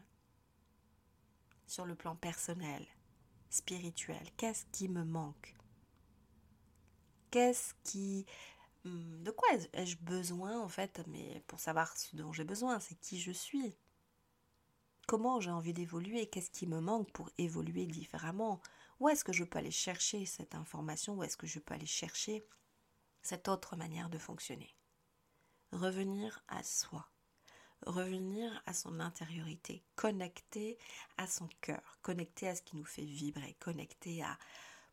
sur 1.65 1.85
le 1.85 1.95
plan 1.95 2.15
personnel, 2.15 2.85
spirituel, 3.49 4.29
qu'est-ce 4.37 4.65
qui 4.71 4.87
me 4.87 5.03
manque? 5.03 5.55
Qu'est-ce 7.31 7.73
qui... 7.83 8.27
Hmm, 8.83 9.23
de 9.23 9.31
quoi 9.31 9.49
ai-je 9.73 9.97
besoin 9.97 10.61
en 10.61 10.69
fait 10.69 11.01
Mais 11.07 11.43
pour 11.47 11.59
savoir 11.59 11.97
ce 11.97 12.15
dont 12.15 12.31
j'ai 12.31 12.43
besoin, 12.43 12.79
c'est 12.79 12.99
qui 12.99 13.19
je 13.19 13.31
suis. 13.31 13.75
Comment 15.07 15.39
j'ai 15.39 15.51
envie 15.51 15.73
d'évoluer 15.73 16.27
Qu'est-ce 16.27 16.51
qui 16.51 16.67
me 16.67 16.79
manque 16.79 17.11
pour 17.11 17.31
évoluer 17.39 17.87
différemment? 17.87 18.61
Où 18.99 19.09
est-ce 19.09 19.23
que 19.23 19.33
je 19.33 19.43
peux 19.43 19.57
aller 19.57 19.71
chercher 19.71 20.27
cette 20.27 20.53
information? 20.53 21.15
Où 21.15 21.23
est-ce 21.23 21.37
que 21.37 21.47
je 21.47 21.57
peux 21.57 21.73
aller 21.73 21.87
chercher 21.87 22.45
cette 23.23 23.47
autre 23.47 23.75
manière 23.75 24.11
de 24.11 24.19
fonctionner? 24.19 24.75
Revenir 25.71 26.41
à 26.47 26.63
soi, 26.63 27.09
revenir 27.85 28.61
à 28.65 28.73
son 28.73 28.99
intériorité, 28.99 29.83
connecter 29.95 30.77
à 31.17 31.27
son 31.27 31.47
cœur, 31.61 31.97
connecter 32.01 32.47
à 32.47 32.55
ce 32.55 32.61
qui 32.61 32.77
nous 32.77 32.85
fait 32.85 33.05
vibrer, 33.05 33.55
connecter 33.59 34.23
à, 34.23 34.37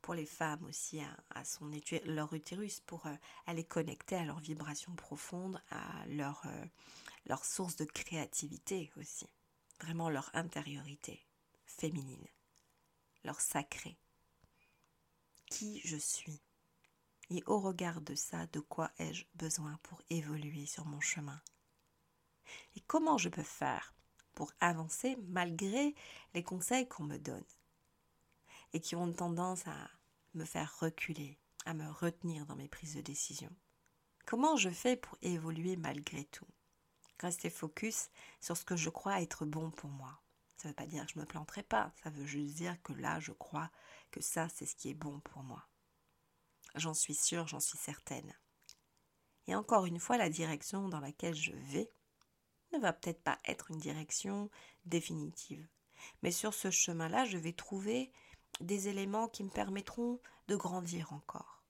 pour 0.02 0.14
les 0.14 0.26
femmes 0.26 0.64
aussi, 0.64 1.00
à, 1.30 1.44
son, 1.44 1.70
leur 2.04 2.32
utérus, 2.32 2.80
pour 2.80 3.06
euh, 3.06 3.14
aller 3.46 3.64
connecter 3.64 4.16
à 4.16 4.24
leur 4.24 4.38
vibration 4.38 4.94
profonde, 4.94 5.60
à 5.70 6.06
leur, 6.06 6.42
euh, 6.46 6.64
leur 7.26 7.44
source 7.44 7.76
de 7.76 7.84
créativité 7.84 8.92
aussi, 8.96 9.28
vraiment 9.80 10.08
leur 10.08 10.30
intériorité 10.34 11.26
féminine, 11.64 12.26
leur 13.24 13.40
sacré, 13.40 13.98
qui 15.46 15.80
je 15.84 15.96
suis 15.96 16.40
et 17.30 17.42
au 17.46 17.58
regard 17.60 18.00
de 18.00 18.14
ça, 18.14 18.46
de 18.48 18.60
quoi 18.60 18.90
ai-je 18.98 19.24
besoin 19.34 19.78
pour 19.82 20.00
évoluer 20.10 20.66
sur 20.66 20.86
mon 20.86 21.00
chemin? 21.00 21.40
Et 22.76 22.80
comment 22.80 23.18
je 23.18 23.28
peux 23.28 23.42
faire 23.42 23.94
pour 24.34 24.52
avancer 24.60 25.16
malgré 25.28 25.94
les 26.34 26.42
conseils 26.42 26.88
qu'on 26.88 27.04
me 27.04 27.18
donne? 27.18 27.44
Et 28.72 28.80
qui 28.80 28.94
ont 28.94 29.12
tendance 29.12 29.66
à 29.66 29.90
me 30.34 30.44
faire 30.44 30.78
reculer, 30.78 31.38
à 31.64 31.74
me 31.74 31.90
retenir 31.90 32.46
dans 32.46 32.56
mes 32.56 32.68
prises 32.68 32.94
de 32.94 33.00
décision? 33.00 33.50
Comment 34.26 34.56
je 34.56 34.70
fais 34.70 34.96
pour 34.96 35.16
évoluer 35.22 35.76
malgré 35.76 36.24
tout? 36.24 36.46
Rester 37.20 37.50
focus 37.50 38.10
sur 38.40 38.56
ce 38.56 38.64
que 38.64 38.76
je 38.76 38.90
crois 38.90 39.22
être 39.22 39.46
bon 39.46 39.70
pour 39.70 39.90
moi. 39.90 40.20
Ça 40.56 40.68
ne 40.68 40.72
veut 40.72 40.76
pas 40.76 40.86
dire 40.86 41.04
que 41.06 41.12
je 41.12 41.18
ne 41.18 41.22
me 41.22 41.26
planterai 41.26 41.62
pas, 41.62 41.92
ça 42.02 42.10
veut 42.10 42.24
juste 42.26 42.54
dire 42.54 42.80
que 42.82 42.92
là, 42.92 43.20
je 43.20 43.32
crois 43.32 43.70
que 44.10 44.20
ça, 44.20 44.48
c'est 44.48 44.66
ce 44.66 44.74
qui 44.74 44.90
est 44.90 44.94
bon 44.94 45.20
pour 45.20 45.42
moi. 45.42 45.66
J'en 46.76 46.94
suis 46.94 47.14
sûre, 47.14 47.46
j'en 47.46 47.60
suis 47.60 47.78
certaine. 47.78 48.32
Et 49.46 49.54
encore 49.54 49.86
une 49.86 49.98
fois, 49.98 50.16
la 50.16 50.28
direction 50.28 50.88
dans 50.88 51.00
laquelle 51.00 51.34
je 51.34 51.52
vais 51.52 51.90
ne 52.72 52.78
va 52.78 52.92
peut-être 52.92 53.22
pas 53.22 53.38
être 53.46 53.70
une 53.70 53.78
direction 53.78 54.50
définitive. 54.84 55.66
Mais 56.22 56.30
sur 56.30 56.52
ce 56.52 56.70
chemin-là, 56.70 57.24
je 57.24 57.38
vais 57.38 57.52
trouver 57.52 58.12
des 58.60 58.88
éléments 58.88 59.28
qui 59.28 59.44
me 59.44 59.50
permettront 59.50 60.20
de 60.48 60.56
grandir 60.56 61.12
encore, 61.12 61.62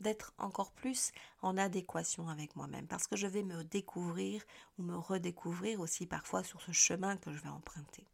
d'être 0.00 0.34
encore 0.38 0.72
plus 0.72 1.12
en 1.42 1.56
adéquation 1.56 2.28
avec 2.28 2.56
moi-même, 2.56 2.86
parce 2.86 3.06
que 3.06 3.16
je 3.16 3.26
vais 3.26 3.42
me 3.42 3.62
découvrir 3.64 4.42
ou 4.78 4.82
me 4.82 4.96
redécouvrir 4.96 5.80
aussi 5.80 6.06
parfois 6.06 6.42
sur 6.42 6.60
ce 6.60 6.72
chemin 6.72 7.16
que 7.16 7.32
je 7.32 7.40
vais 7.40 7.48
emprunter. 7.48 8.06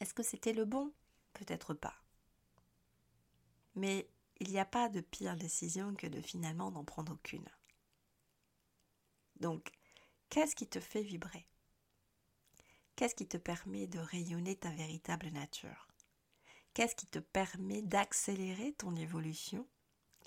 Est-ce 0.00 0.14
que 0.14 0.22
c'était 0.22 0.52
le 0.52 0.64
bon? 0.64 0.92
Peut-être 1.32 1.74
pas. 1.74 1.94
Mais 3.74 4.08
il 4.40 4.50
n'y 4.50 4.58
a 4.58 4.64
pas 4.64 4.88
de 4.88 5.00
pire 5.00 5.36
décision 5.36 5.94
que 5.94 6.06
de 6.06 6.20
finalement 6.20 6.70
n'en 6.70 6.84
prendre 6.84 7.12
aucune. 7.12 7.48
Donc, 9.36 9.70
qu'est-ce 10.30 10.56
qui 10.56 10.66
te 10.66 10.80
fait 10.80 11.02
vibrer? 11.02 11.46
Qu'est-ce 12.96 13.14
qui 13.14 13.28
te 13.28 13.36
permet 13.36 13.86
de 13.86 13.98
rayonner 13.98 14.56
ta 14.56 14.70
véritable 14.70 15.28
nature? 15.28 15.88
Qu'est-ce 16.74 16.94
qui 16.94 17.06
te 17.06 17.18
permet 17.18 17.82
d'accélérer 17.82 18.72
ton 18.74 18.94
évolution, 18.96 19.66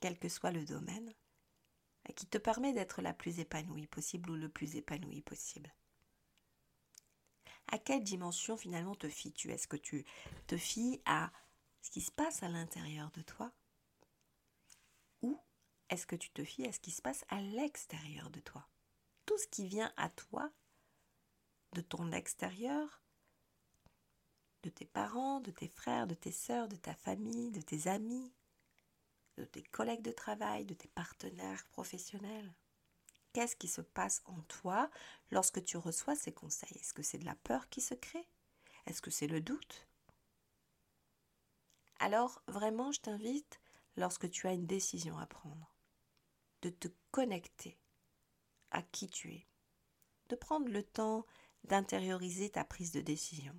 quel 0.01 0.17
que 0.17 0.29
soit 0.29 0.51
le 0.51 0.65
domaine, 0.65 1.13
et 2.07 2.13
qui 2.13 2.25
te 2.25 2.37
permet 2.37 2.73
d'être 2.73 3.01
la 3.01 3.13
plus 3.13 3.39
épanouie 3.39 3.87
possible 3.87 4.29
ou 4.29 4.35
le 4.35 4.49
plus 4.49 4.75
épanoui 4.75 5.21
possible? 5.21 5.73
À 7.71 7.77
quelle 7.77 8.03
dimension 8.03 8.57
finalement 8.57 8.95
te 8.95 9.09
fies-tu? 9.09 9.51
Est-ce 9.51 9.67
que 9.67 9.77
tu 9.77 10.05
te 10.47 10.57
fies 10.57 11.01
à 11.05 11.31
ce 11.81 11.89
qui 11.91 12.01
se 12.01 12.11
passe 12.11 12.43
à 12.43 12.49
l'intérieur 12.49 13.09
de 13.11 13.21
toi? 13.21 13.51
Est-ce 15.93 16.07
que 16.07 16.15
tu 16.15 16.31
te 16.31 16.43
fies 16.43 16.65
à 16.65 16.71
ce 16.71 16.79
qui 16.79 16.89
se 16.89 17.03
passe 17.03 17.23
à 17.29 17.39
l'extérieur 17.39 18.31
de 18.31 18.39
toi? 18.39 18.67
Tout 19.27 19.37
ce 19.37 19.47
qui 19.47 19.67
vient 19.67 19.93
à 19.95 20.09
toi, 20.09 20.51
de 21.73 21.81
ton 21.81 22.11
extérieur, 22.11 23.03
de 24.63 24.71
tes 24.71 24.85
parents, 24.85 25.39
de 25.39 25.51
tes 25.51 25.67
frères, 25.67 26.07
de 26.07 26.15
tes 26.15 26.31
sœurs, 26.31 26.67
de 26.67 26.75
ta 26.75 26.95
famille, 26.95 27.51
de 27.51 27.61
tes 27.61 27.87
amis, 27.87 28.33
de 29.37 29.45
tes 29.45 29.61
collègues 29.61 30.01
de 30.01 30.11
travail, 30.11 30.65
de 30.65 30.73
tes 30.73 30.87
partenaires 30.87 31.63
professionnels. 31.67 32.51
Qu'est-ce 33.31 33.55
qui 33.55 33.67
se 33.67 33.81
passe 33.81 34.23
en 34.25 34.41
toi 34.43 34.89
lorsque 35.29 35.63
tu 35.63 35.77
reçois 35.77 36.15
ces 36.15 36.33
conseils? 36.33 36.75
Est-ce 36.79 36.93
que 36.93 37.03
c'est 37.03 37.19
de 37.19 37.25
la 37.25 37.35
peur 37.35 37.69
qui 37.69 37.81
se 37.81 37.93
crée? 37.93 38.27
Est-ce 38.87 39.01
que 39.01 39.11
c'est 39.11 39.27
le 39.27 39.41
doute? 39.41 39.87
Alors 41.99 42.41
vraiment, 42.47 42.91
je 42.91 43.01
t'invite, 43.01 43.59
lorsque 43.95 44.29
tu 44.31 44.47
as 44.47 44.53
une 44.53 44.65
décision 44.65 45.19
à 45.19 45.27
prendre, 45.27 45.72
de 46.63 46.69
te 46.69 46.87
connecter 47.11 47.77
à 48.71 48.81
qui 48.81 49.09
tu 49.09 49.33
es, 49.33 49.47
de 50.29 50.35
prendre 50.35 50.69
le 50.69 50.81
temps 50.81 51.25
d'intérioriser 51.65 52.49
ta 52.49 52.63
prise 52.63 52.93
de 52.93 53.01
décision 53.01 53.53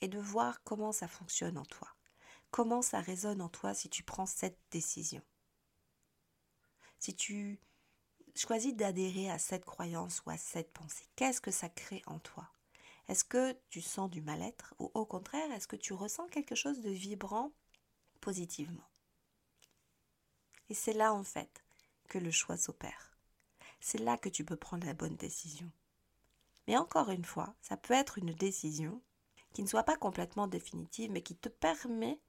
et 0.00 0.08
de 0.08 0.18
voir 0.18 0.62
comment 0.64 0.90
ça 0.90 1.06
fonctionne 1.06 1.56
en 1.56 1.64
toi, 1.64 1.88
comment 2.50 2.82
ça 2.82 3.00
résonne 3.00 3.40
en 3.40 3.48
toi 3.48 3.72
si 3.72 3.88
tu 3.88 4.02
prends 4.02 4.26
cette 4.26 4.58
décision. 4.72 5.22
Si 6.98 7.14
tu 7.14 7.60
choisis 8.34 8.74
d'adhérer 8.74 9.30
à 9.30 9.38
cette 9.38 9.64
croyance 9.64 10.20
ou 10.26 10.30
à 10.30 10.36
cette 10.36 10.72
pensée, 10.72 11.08
qu'est-ce 11.14 11.40
que 11.40 11.52
ça 11.52 11.68
crée 11.68 12.02
en 12.06 12.18
toi? 12.18 12.50
Est-ce 13.06 13.24
que 13.24 13.56
tu 13.70 13.80
sens 13.80 14.10
du 14.10 14.22
mal-être 14.22 14.74
ou 14.80 14.90
au 14.94 15.06
contraire, 15.06 15.52
est-ce 15.52 15.68
que 15.68 15.76
tu 15.76 15.92
ressens 15.92 16.26
quelque 16.28 16.56
chose 16.56 16.80
de 16.80 16.90
vibrant 16.90 17.52
positivement? 18.20 18.90
Et 20.68 20.74
c'est 20.74 20.94
là 20.94 21.14
en 21.14 21.22
fait 21.22 21.63
que 22.08 22.18
le 22.18 22.30
choix 22.30 22.56
s'opère. 22.56 23.16
C'est 23.80 23.98
là 23.98 24.16
que 24.16 24.28
tu 24.28 24.44
peux 24.44 24.56
prendre 24.56 24.86
la 24.86 24.94
bonne 24.94 25.16
décision. 25.16 25.70
Mais 26.66 26.76
encore 26.76 27.10
une 27.10 27.24
fois, 27.24 27.54
ça 27.60 27.76
peut 27.76 27.94
être 27.94 28.18
une 28.18 28.32
décision 28.32 29.02
qui 29.52 29.62
ne 29.62 29.68
soit 29.68 29.84
pas 29.84 29.96
complètement 29.96 30.46
définitive, 30.46 31.10
mais 31.10 31.22
qui 31.22 31.36
te 31.36 31.48
permet 31.48 32.20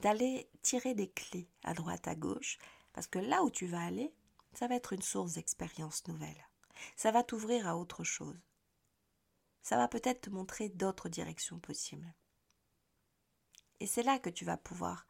d'aller 0.00 0.50
tirer 0.62 0.94
des 0.94 1.10
clés 1.10 1.48
à 1.64 1.74
droite, 1.74 2.06
à 2.06 2.14
gauche, 2.14 2.58
parce 2.92 3.06
que 3.06 3.18
là 3.18 3.42
où 3.42 3.50
tu 3.50 3.66
vas 3.66 3.84
aller, 3.84 4.12
ça 4.52 4.68
va 4.68 4.74
être 4.74 4.92
une 4.92 5.02
source 5.02 5.34
d'expérience 5.34 6.06
nouvelle. 6.06 6.48
Ça 6.96 7.10
va 7.10 7.22
t'ouvrir 7.22 7.66
à 7.66 7.76
autre 7.76 8.04
chose. 8.04 8.38
Ça 9.62 9.76
va 9.76 9.88
peut-être 9.88 10.22
te 10.22 10.30
montrer 10.30 10.68
d'autres 10.68 11.08
directions 11.08 11.58
possibles. 11.58 12.14
Et 13.80 13.86
c'est 13.86 14.02
là 14.02 14.18
que 14.18 14.30
tu 14.30 14.44
vas 14.44 14.56
pouvoir 14.56 15.06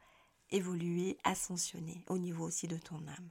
évoluer, 0.49 1.17
ascensionner 1.23 2.03
au 2.07 2.17
niveau 2.17 2.45
aussi 2.45 2.67
de 2.67 2.77
ton 2.77 3.05
âme. 3.07 3.29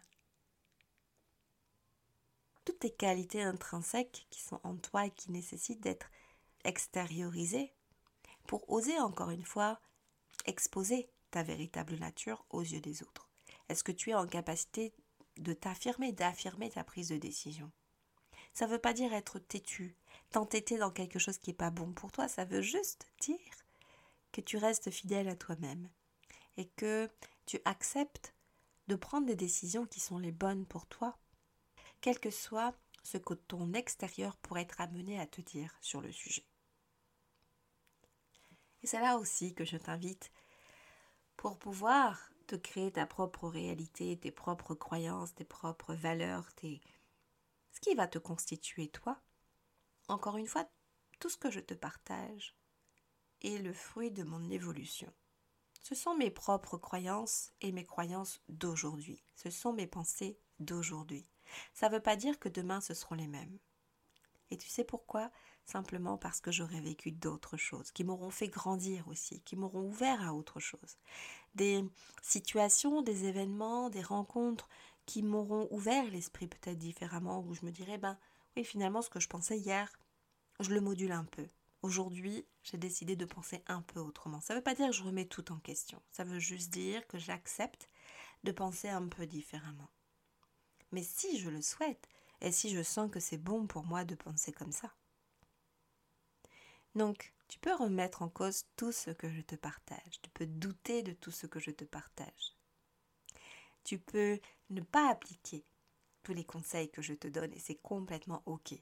Toutes 2.67 2.81
tes 2.81 2.91
qualités 2.91 3.43
intrinsèques 3.43 4.27
qui 4.29 4.43
sont 4.43 4.61
en 4.65 4.77
toi 4.77 5.07
et 5.07 5.11
qui 5.13 5.31
nécessitent 5.31 5.81
d'être 5.81 6.11
extériorisées 6.65 7.73
pour 8.49 8.69
oser 8.69 8.99
encore 8.99 9.31
une 9.31 9.45
fois 9.45 9.81
exposer 10.47 11.09
ta 11.31 11.45
véritable 11.45 11.95
nature 11.95 12.45
aux 12.51 12.63
yeux 12.63 12.81
des 12.81 13.05
autres. 13.05 13.31
Est-ce 13.69 13.85
que 13.85 13.93
tu 13.93 14.11
es 14.11 14.15
en 14.15 14.27
capacité 14.27 14.93
de 15.37 15.53
t'affirmer, 15.53 16.11
d'affirmer 16.11 16.69
ta 16.69 16.83
prise 16.83 17.11
de 17.11 17.17
décision? 17.17 17.71
Ça 18.53 18.67
ne 18.67 18.73
veut 18.73 18.81
pas 18.81 18.95
dire 18.95 19.15
être 19.15 19.39
têtu, 19.39 19.97
t'entêter 20.31 20.77
dans 20.77 20.91
quelque 20.91 21.21
chose 21.21 21.39
qui 21.39 21.51
n'est 21.51 21.57
pas 21.57 21.71
bon 21.71 21.93
pour 21.93 22.11
toi, 22.11 22.27
ça 22.27 22.45
veut 22.45 22.63
juste 22.63 23.07
dire 23.21 23.39
que 24.33 24.41
tu 24.41 24.57
restes 24.57 24.91
fidèle 24.91 25.29
à 25.29 25.37
toi-même 25.37 25.89
et 26.57 26.67
que 26.67 27.09
tu 27.47 27.61
acceptes 27.65 28.35
de 28.89 28.97
prendre 28.97 29.27
des 29.29 29.37
décisions 29.37 29.87
qui 29.87 30.01
sont 30.01 30.19
les 30.19 30.33
bonnes 30.33 30.67
pour 30.67 30.87
toi, 30.87 31.17
quel 32.07 32.21
que 32.21 32.31
soit 32.31 32.73
ce 33.03 33.19
que 33.19 33.35
ton 33.35 33.73
extérieur 33.73 34.37
pourrait 34.37 34.63
être 34.63 34.81
amené 34.81 35.19
à 35.19 35.27
te 35.27 35.41
dire 35.41 35.77
sur 35.81 36.01
le 36.01 36.13
sujet. 36.13 36.47
Et 38.81 38.87
c'est 38.87 39.01
là 39.01 39.19
aussi 39.19 39.55
que 39.55 39.65
je 39.65 39.77
t'invite 39.77 40.31
pour 41.37 41.59
pouvoir 41.59 42.31
te 42.47 42.55
créer 42.55 42.93
ta 42.93 43.07
propre 43.07 43.49
réalité, 43.49 44.17
tes 44.21 44.31
propres 44.31 44.77
croyances, 44.77 45.35
tes 45.35 45.45
propres 45.45 45.95
valeurs, 45.95 46.55
tes... 46.55 46.81
ce 47.73 47.81
qui 47.81 47.97
va 47.97 48.07
te 48.07 48.21
constituer 48.21 48.87
toi. 48.87 49.21
Encore 50.07 50.37
une 50.37 50.47
fois, 50.47 50.71
tout 51.19 51.29
ce 51.29 51.39
que 51.39 51.51
je 51.51 51.59
te 51.59 51.75
partage 51.75 52.55
est 53.43 53.59
le 53.59 53.73
fruit 53.73 54.13
de 54.13 54.23
mon 54.23 54.49
évolution. 54.49 55.13
Ce 55.83 55.97
sont 55.97 56.15
mes 56.15 56.31
propres 56.31 56.79
croyances 56.79 57.51
et 57.61 57.73
mes 57.73 57.85
croyances 57.85 58.41
d'aujourd'hui. 58.49 59.25
Ce 59.35 59.51
sont 59.51 59.73
mes 59.73 59.89
pensées 59.89 60.39
d'aujourd'hui. 60.61 61.27
Ça 61.75 61.89
ne 61.89 61.95
veut 61.95 62.03
pas 62.03 62.17
dire 62.17 62.39
que 62.39 62.49
demain 62.49 62.81
ce 62.81 62.95
seront 62.95 63.15
les 63.15 63.27
mêmes. 63.27 63.59
Et 64.51 64.57
tu 64.57 64.69
sais 64.69 64.85
pourquoi? 64.85 65.31
Simplement 65.65 66.17
parce 66.17 66.41
que 66.41 66.53
j'aurais 66.53 66.81
vécu 66.81 67.11
d'autres 67.11 67.57
choses, 67.57 67.91
qui 67.91 68.05
m'auront 68.05 68.31
fait 68.31 68.49
grandir 68.49 69.09
aussi, 69.09 69.41
qui 69.41 69.57
m'auront 69.57 69.89
ouvert 69.89 70.23
à 70.23 70.33
autre 70.33 70.61
chose. 70.61 70.97
Des 71.57 71.85
situations, 72.23 73.03
des 73.03 73.25
événements, 73.25 73.91
des 73.91 74.03
rencontres 74.03 74.69
qui 75.07 75.23
m'auront 75.23 75.67
ouvert 75.73 76.09
l'esprit 76.11 76.47
peut-être 76.47 76.79
différemment, 76.79 77.41
où 77.41 77.55
je 77.55 77.65
me 77.65 77.73
dirais, 77.73 77.99
ben 77.99 78.17
oui, 78.57 78.65
finalement, 78.65 79.03
ce 79.03 79.11
que 79.11 79.21
je 79.21 79.29
pensais 79.29 79.59
hier, 79.59 79.91
je 80.61 80.71
le 80.71 80.81
module 80.81 81.13
un 81.13 81.25
peu. 81.25 81.47
Aujourd'hui, 81.83 82.47
j'ai 82.63 82.79
décidé 82.79 83.17
de 83.17 83.25
penser 83.25 83.63
un 83.67 83.83
peu 83.83 84.01
autrement. 84.01 84.41
Ça 84.41 84.55
ne 84.55 84.59
veut 84.59 84.65
pas 84.65 84.75
dire 84.75 84.87
que 84.87 84.93
je 84.97 85.05
remets 85.05 85.27
tout 85.27 85.53
en 85.53 85.59
question. 85.59 86.01
Ça 86.11 86.25
veut 86.25 86.39
juste 86.39 86.71
dire 86.71 87.07
que 87.07 87.19
j'accepte 87.19 87.89
de 88.45 88.53
penser 88.53 88.89
un 88.89 89.07
peu 89.07 89.27
différemment. 89.27 89.89
Mais 90.93 91.03
si 91.03 91.39
je 91.39 91.51
le 91.51 91.63
souhaite, 91.63 92.09
et 92.41 92.53
si 92.53 92.71
je 92.71 92.83
sens 92.83 93.11
que 93.11 93.21
c'est 93.21 93.39
bon 93.39 93.67
pour 93.67 93.85
moi 93.85 94.05
de 94.05 94.15
penser 94.15 94.53
comme 94.53 94.73
ça, 94.73 94.93
donc, 96.97 97.35
tu 97.49 97.59
peux 97.59 97.75
remettre 97.75 98.23
en 98.23 98.31
cause 98.31 98.65
tout 98.75 98.91
ce 98.91 99.11
que 99.11 99.29
je 99.29 99.43
te 99.43 99.55
partage. 99.55 100.21
Tu 100.23 100.31
peux 100.31 100.47
douter 100.47 101.03
de 101.03 101.13
tout 101.13 101.31
ce 101.31 101.47
que 101.47 101.61
je 101.61 101.71
te 101.71 101.85
partage. 101.85 102.57
Tu 103.85 103.99
peux 103.99 104.41
ne 104.71 104.81
pas 104.81 105.11
appliquer 105.11 105.67
tous 106.23 106.33
les 106.33 106.45
conseils 106.45 106.91
que 106.91 107.03
je 107.03 107.13
te 107.13 107.29
donne 107.29 107.53
et 107.53 107.59
c'est 107.59 107.77
complètement 107.83 108.43
OK 108.47 108.75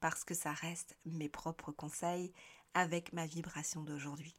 parce 0.00 0.24
que 0.24 0.34
ça 0.34 0.52
reste 0.52 0.98
mes 1.04 1.28
propres 1.28 1.70
conseils 1.70 2.32
avec 2.74 3.12
ma 3.12 3.26
vibration 3.26 3.82
d'aujourd'hui, 3.82 4.36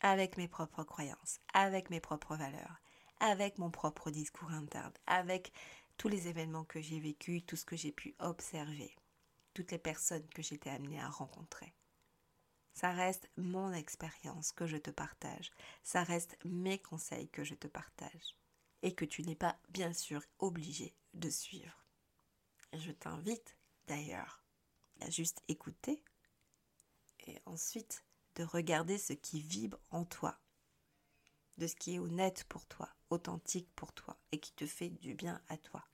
avec 0.00 0.36
mes 0.36 0.46
propres 0.46 0.84
croyances, 0.84 1.40
avec 1.54 1.88
mes 1.88 2.00
propres 2.00 2.36
valeurs, 2.36 2.82
avec 3.20 3.56
mon 3.56 3.70
propre 3.70 4.10
discours 4.10 4.50
interne, 4.50 4.92
avec 5.06 5.52
tous 6.00 6.08
les 6.08 6.28
événements 6.28 6.64
que 6.64 6.80
j'ai 6.80 6.98
vécus, 6.98 7.44
tout 7.44 7.56
ce 7.56 7.66
que 7.66 7.76
j'ai 7.76 7.92
pu 7.92 8.14
observer, 8.20 8.96
toutes 9.52 9.70
les 9.70 9.78
personnes 9.78 10.26
que 10.30 10.40
j'étais 10.40 10.70
amenée 10.70 10.98
à 10.98 11.10
rencontrer. 11.10 11.74
Ça 12.72 12.90
reste 12.90 13.28
mon 13.36 13.70
expérience 13.74 14.50
que 14.52 14.66
je 14.66 14.78
te 14.78 14.90
partage. 14.90 15.50
Ça 15.82 16.02
reste 16.02 16.38
mes 16.46 16.78
conseils 16.78 17.28
que 17.28 17.44
je 17.44 17.54
te 17.54 17.66
partage. 17.66 18.34
Et 18.80 18.94
que 18.94 19.04
tu 19.04 19.22
n'es 19.24 19.34
pas, 19.34 19.60
bien 19.68 19.92
sûr, 19.92 20.22
obligé 20.38 20.94
de 21.12 21.28
suivre. 21.28 21.84
Je 22.72 22.92
t'invite, 22.92 23.58
d'ailleurs, 23.86 24.42
à 25.02 25.10
juste 25.10 25.42
écouter 25.48 26.02
et 27.26 27.36
ensuite 27.44 28.06
de 28.36 28.44
regarder 28.44 28.96
ce 28.96 29.12
qui 29.12 29.42
vibre 29.42 29.78
en 29.90 30.06
toi, 30.06 30.40
de 31.58 31.66
ce 31.66 31.76
qui 31.76 31.96
est 31.96 31.98
honnête 31.98 32.44
pour 32.44 32.64
toi, 32.64 32.88
authentique 33.10 33.68
pour 33.76 33.92
toi 33.92 34.18
et 34.32 34.40
qui 34.40 34.54
te 34.54 34.64
fait 34.64 34.88
du 34.88 35.12
bien 35.12 35.42
à 35.48 35.58
toi. 35.58 35.84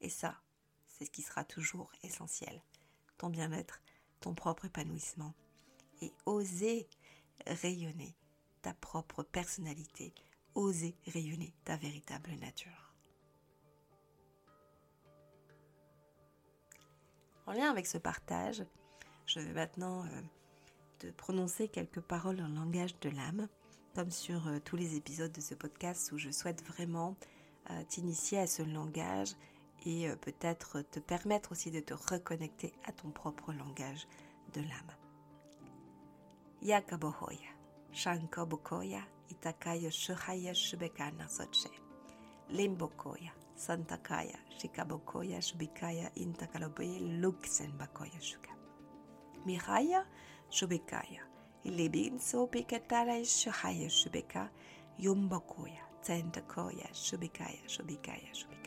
Et 0.00 0.08
ça, 0.08 0.40
c'est 0.88 1.04
ce 1.04 1.10
qui 1.10 1.22
sera 1.22 1.44
toujours 1.44 1.90
essentiel. 2.02 2.62
Ton 3.18 3.28
bien-être, 3.28 3.80
ton 4.20 4.34
propre 4.34 4.66
épanouissement 4.66 5.34
et 6.00 6.12
oser 6.26 6.88
rayonner 7.46 8.14
ta 8.62 8.74
propre 8.74 9.22
personnalité, 9.22 10.14
oser 10.54 10.96
rayonner 11.06 11.54
ta 11.64 11.76
véritable 11.76 12.32
nature. 12.32 12.94
En 17.46 17.52
lien 17.52 17.70
avec 17.70 17.86
ce 17.86 17.98
partage, 17.98 18.64
je 19.26 19.40
vais 19.40 19.52
maintenant 19.52 20.04
euh, 20.04 20.22
te 20.98 21.06
prononcer 21.08 21.68
quelques 21.68 22.00
paroles 22.00 22.40
en 22.40 22.48
langage 22.48 22.98
de 23.00 23.10
l'âme, 23.10 23.48
comme 23.94 24.10
sur 24.10 24.46
euh, 24.46 24.58
tous 24.64 24.76
les 24.76 24.96
épisodes 24.96 25.32
de 25.32 25.40
ce 25.40 25.54
podcast 25.54 26.12
où 26.12 26.18
je 26.18 26.30
souhaite 26.30 26.64
vraiment 26.64 27.16
euh, 27.70 27.82
t'initier 27.88 28.38
à 28.38 28.46
ce 28.46 28.62
langage 28.62 29.34
et 29.86 30.08
peut-être 30.20 30.82
te 30.82 30.98
permettre 31.00 31.52
aussi 31.52 31.70
de 31.70 31.80
te 31.80 31.94
reconnecter 31.94 32.72
à 32.84 32.92
ton 32.92 33.10
propre 33.10 33.52
langage 33.52 34.06
de 34.52 34.60
l'âme. 34.60 34.94
Yakabohoya, 36.62 37.48
Shankabokoya, 37.92 39.00
Itakaya 39.30 39.90
Shuhaya 39.90 40.52
Shubekana 40.52 41.26
Soche, 41.28 41.70
Limbokoya, 42.50 43.30
Santakaya, 43.56 44.36
Shikabokoya 44.58 45.40
Shubikaya 45.40 46.10
Intakalobe 46.16 47.20
Luxembakoya 47.20 48.20
Shuka. 48.20 48.50
Mihaya 49.46 50.04
Shubikaya, 50.50 51.22
Ilibin 51.64 52.20
so 52.20 52.46
Pikatara 52.46 53.22
Shuhaya 53.24 53.88
Shubeka, 53.88 54.50
Yumbakoya, 55.00 55.80
Tentakoya 56.04 56.92
Shubikaya 56.92 57.64
Shubikaya 57.66 58.28
Shubikaya. 58.34 58.59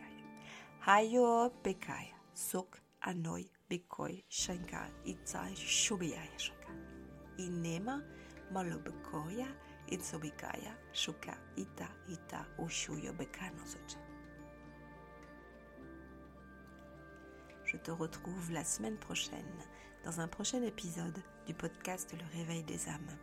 Hayo 0.85 1.49
Bekaya, 1.63 2.13
Suk 2.33 2.77
Anoi 3.07 3.47
Bikoi 3.69 4.21
Shankar 4.29 4.89
Itza 5.05 5.47
Shubiyaya 5.55 6.37
Shuka. 6.37 6.67
inema 7.37 8.03
malobekoya 8.51 9.47
itsobikaya 9.87 10.75
shuka 10.91 11.37
ita 11.55 11.87
ita 12.09 12.45
ushuyo 12.57 13.13
bekanozoche. 13.13 13.97
Je 17.65 17.77
te 17.77 17.91
retrouve 17.91 18.51
la 18.51 18.65
semaine 18.65 18.97
prochaine 18.97 19.63
dans 20.03 20.19
un 20.19 20.27
prochain 20.27 20.61
épisode 20.63 21.17
du 21.47 21.53
podcast 21.53 22.13
Le 22.13 22.37
Réveil 22.37 22.63
des 22.63 22.89
âmes. 22.89 23.17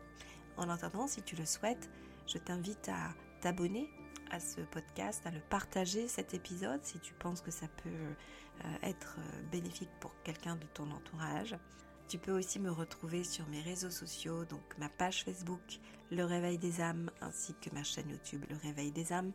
En 0.57 0.71
attendant, 0.71 1.07
si 1.07 1.21
tu 1.23 1.37
le 1.37 1.45
souhaites, 1.45 1.91
je 2.27 2.39
t'invite 2.39 2.89
à 2.89 3.15
t'abonner 3.43 3.91
à 4.31 4.41
ce 4.41 4.61
podcast, 4.61 5.27
à 5.27 5.31
le 5.31 5.41
partager 5.41 6.09
cet 6.09 6.35
épisode 6.35 6.81
si 6.83 6.99
tu 7.01 7.15
penses 7.15 7.41
que 7.41 7.51
ça 7.51 7.67
peut 7.83 7.91
euh, 7.91 8.69
être 8.83 9.17
euh, 9.19 9.43
bénéfique 9.51 9.91
pour 10.01 10.13
quelqu'un 10.23 10.57
de 10.57 10.67
ton 10.75 10.91
entourage. 10.91 11.57
Tu 12.09 12.19
peux 12.19 12.33
aussi 12.33 12.59
me 12.59 12.71
retrouver 12.71 13.23
sur 13.23 13.47
mes 13.49 13.61
réseaux 13.61 13.91
sociaux, 13.91 14.45
donc 14.45 14.61
ma 14.79 14.89
page 14.89 15.25
Facebook 15.25 15.79
Le 16.11 16.25
Réveil 16.25 16.59
des 16.59 16.81
âmes, 16.81 17.11
ainsi 17.21 17.55
que 17.61 17.73
ma 17.73 17.85
chaîne 17.85 18.11
YouTube 18.11 18.45
Le 18.51 18.57
Réveil 18.57 18.91
des 18.91 19.13
âmes, 19.13 19.33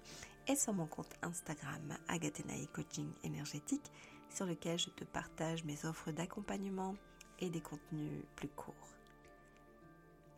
et 0.47 0.55
sur 0.55 0.73
mon 0.73 0.85
compte 0.85 1.13
Instagram 1.21 1.97
Agatenae 2.07 2.67
Coaching 2.73 3.09
Énergétique, 3.23 3.91
sur 4.29 4.45
lequel 4.45 4.77
je 4.77 4.89
te 4.89 5.05
partage 5.05 5.63
mes 5.63 5.85
offres 5.85 6.11
d'accompagnement 6.11 6.95
et 7.39 7.49
des 7.49 7.61
contenus 7.61 8.23
plus 8.35 8.49
courts. 8.49 8.95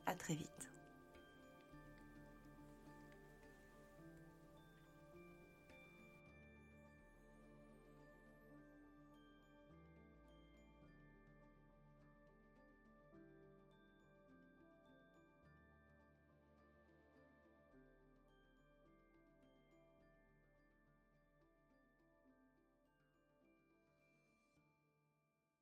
À 0.06 0.13
très 0.13 0.36
vite. 0.36 0.66